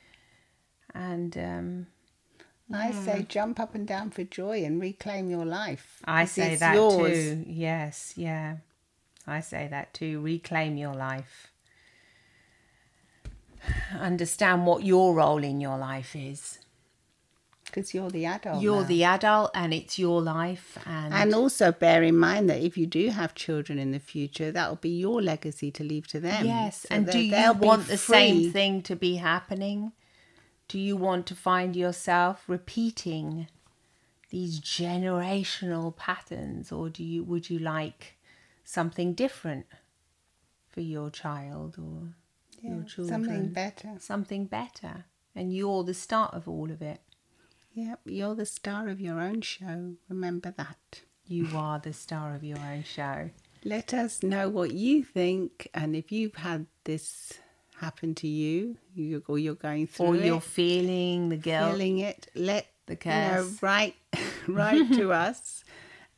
And 0.96 1.38
um, 1.38 1.88
i 2.72 2.88
hmm. 2.88 3.04
say 3.04 3.26
jump 3.28 3.60
up 3.60 3.76
and 3.76 3.88
down 3.88 4.10
for 4.10 4.24
joy 4.24 4.64
and 4.64 4.82
reclaim 4.82 5.30
your 5.30 5.46
life 5.46 6.02
I 6.06 6.26
say 6.26 6.56
that 6.56 6.76
yours. 6.76 7.12
too. 7.12 7.46
Yes, 7.48 8.14
yeah. 8.16 8.58
I 9.26 9.40
say 9.40 9.68
that 9.70 9.94
too. 9.94 10.20
Reclaim 10.22 10.78
your 10.78 10.94
life. 10.94 11.52
Understand 13.98 14.66
what 14.66 14.84
your 14.84 15.16
role 15.16 15.44
in 15.44 15.62
your 15.62 15.78
life 15.78 16.16
is. 16.16 16.60
because 17.66 17.94
you're 17.94 18.10
the 18.10 18.26
adult 18.26 18.62
You're 18.62 18.82
now. 18.82 18.88
the 18.88 19.04
adult 19.04 19.52
and 19.56 19.74
it's 19.74 19.98
your 19.98 20.22
life 20.22 20.78
and, 20.86 21.14
and 21.14 21.34
also 21.34 21.72
bear 21.72 22.04
in 22.04 22.18
mind 22.18 22.50
that 22.50 22.62
if 22.62 22.78
you 22.78 22.86
do 22.86 23.10
have 23.10 23.34
children 23.34 23.80
in 23.80 23.92
the 23.92 24.00
future 24.00 24.52
that'll 24.52 24.76
be 24.76 24.90
your 24.90 25.22
legacy 25.22 25.72
to 25.72 25.84
leave 25.84 26.06
to 26.08 26.20
them 26.20 26.46
Yes, 26.46 26.82
So 26.82 26.88
and 26.92 27.08
do 27.08 27.20
you 27.20 27.54
want 27.54 27.88
the 27.88 27.98
same 27.98 28.52
thing 28.52 28.82
to 28.84 28.96
be 28.96 29.16
happening? 29.16 29.94
Do 30.68 30.80
you 30.80 30.96
want 30.98 31.28
to 31.28 31.36
find 31.36 31.76
yourself 31.76 32.44
repeating 32.48 33.48
these 34.30 34.60
generational 34.60 35.96
patterns 35.96 36.72
or 36.72 36.90
do 36.90 37.04
you 37.04 37.24
would 37.24 37.50
you 37.50 37.60
like 37.60 38.18
something 38.64 39.14
different 39.14 39.66
for 40.70 40.82
your 40.82 41.10
child 41.12 41.76
or 41.78 42.14
your 42.62 42.84
children? 42.84 43.24
something 43.24 43.50
better 43.54 43.90
Something 44.00 44.46
better. 44.46 45.06
And 45.36 45.54
you're 45.56 45.84
the 45.84 45.94
start 45.94 46.34
of 46.34 46.48
all 46.48 46.72
of 46.72 46.82
it. 46.82 47.02
yep 47.74 48.00
you're 48.06 48.36
the 48.36 48.46
star 48.46 48.88
of 48.88 49.00
your 49.00 49.20
own 49.20 49.42
show 49.42 49.94
remember 50.10 50.52
that 50.58 51.02
You 51.28 51.48
are 51.56 51.80
the 51.80 51.94
star 51.94 52.34
of 52.36 52.44
your 52.44 52.60
own 52.60 52.84
show. 52.84 53.30
Let 53.64 53.94
us 53.94 54.22
know 54.24 54.50
what 54.50 54.72
you 54.74 55.04
think, 55.06 55.70
and 55.74 55.96
if 55.96 56.12
you've 56.12 56.36
had 56.36 56.66
this 56.84 57.40
happen 57.80 58.16
to 58.16 58.28
you, 58.28 58.78
you 58.96 59.24
or 59.28 59.38
you're 59.40 59.56
going 59.56 59.88
through 59.88 60.06
Or 60.08 60.16
you're 60.16 60.42
feeling 60.42 61.30
the 61.30 61.38
guilt. 61.38 61.72
feeling 61.72 62.00
it, 62.00 62.28
let 62.36 62.68
The 62.86 62.98
you 63.06 63.12
know, 63.12 63.50
write 63.62 63.96
write 64.48 64.92
to 64.94 65.12
us, 65.28 65.64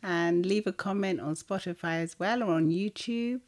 and 0.04 0.46
leave 0.46 0.68
a 0.68 0.72
comment 0.74 1.20
on 1.20 1.36
Spotify 1.36 2.02
as 2.02 2.18
well 2.20 2.44
or 2.44 2.54
on 2.54 2.70
YouTube. 2.70 3.42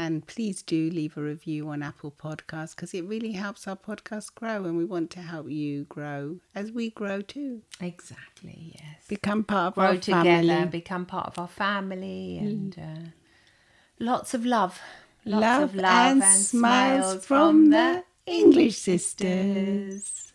And 0.00 0.24
please 0.28 0.62
do 0.62 0.90
leave 0.90 1.16
a 1.16 1.20
review 1.22 1.68
on 1.70 1.82
Apple 1.82 2.12
Podcasts 2.12 2.76
because 2.76 2.94
it 2.94 3.04
really 3.04 3.32
helps 3.32 3.66
our 3.66 3.74
podcast 3.74 4.32
grow, 4.36 4.64
and 4.64 4.76
we 4.78 4.84
want 4.84 5.10
to 5.10 5.20
help 5.20 5.50
you 5.50 5.84
grow 5.84 6.38
as 6.54 6.70
we 6.70 6.90
grow 6.90 7.20
too. 7.20 7.62
Exactly, 7.80 8.74
yes. 8.76 9.06
Become 9.08 9.42
part 9.42 9.68
of 9.68 9.74
grow 9.74 9.84
our 9.86 9.96
together, 9.96 10.22
family. 10.46 10.66
become 10.68 11.04
part 11.04 11.26
of 11.26 11.38
our 11.38 11.48
family, 11.48 12.38
and 12.38 12.78
uh, 12.78 13.08
lots 13.98 14.34
of 14.34 14.46
love. 14.46 14.80
Lots 15.24 15.42
love, 15.42 15.74
love 15.74 16.22
and, 16.22 16.22
smiles 16.24 17.24
from 17.24 17.70
the 17.70 18.04
English 18.26 18.76
sisters. 18.78 20.27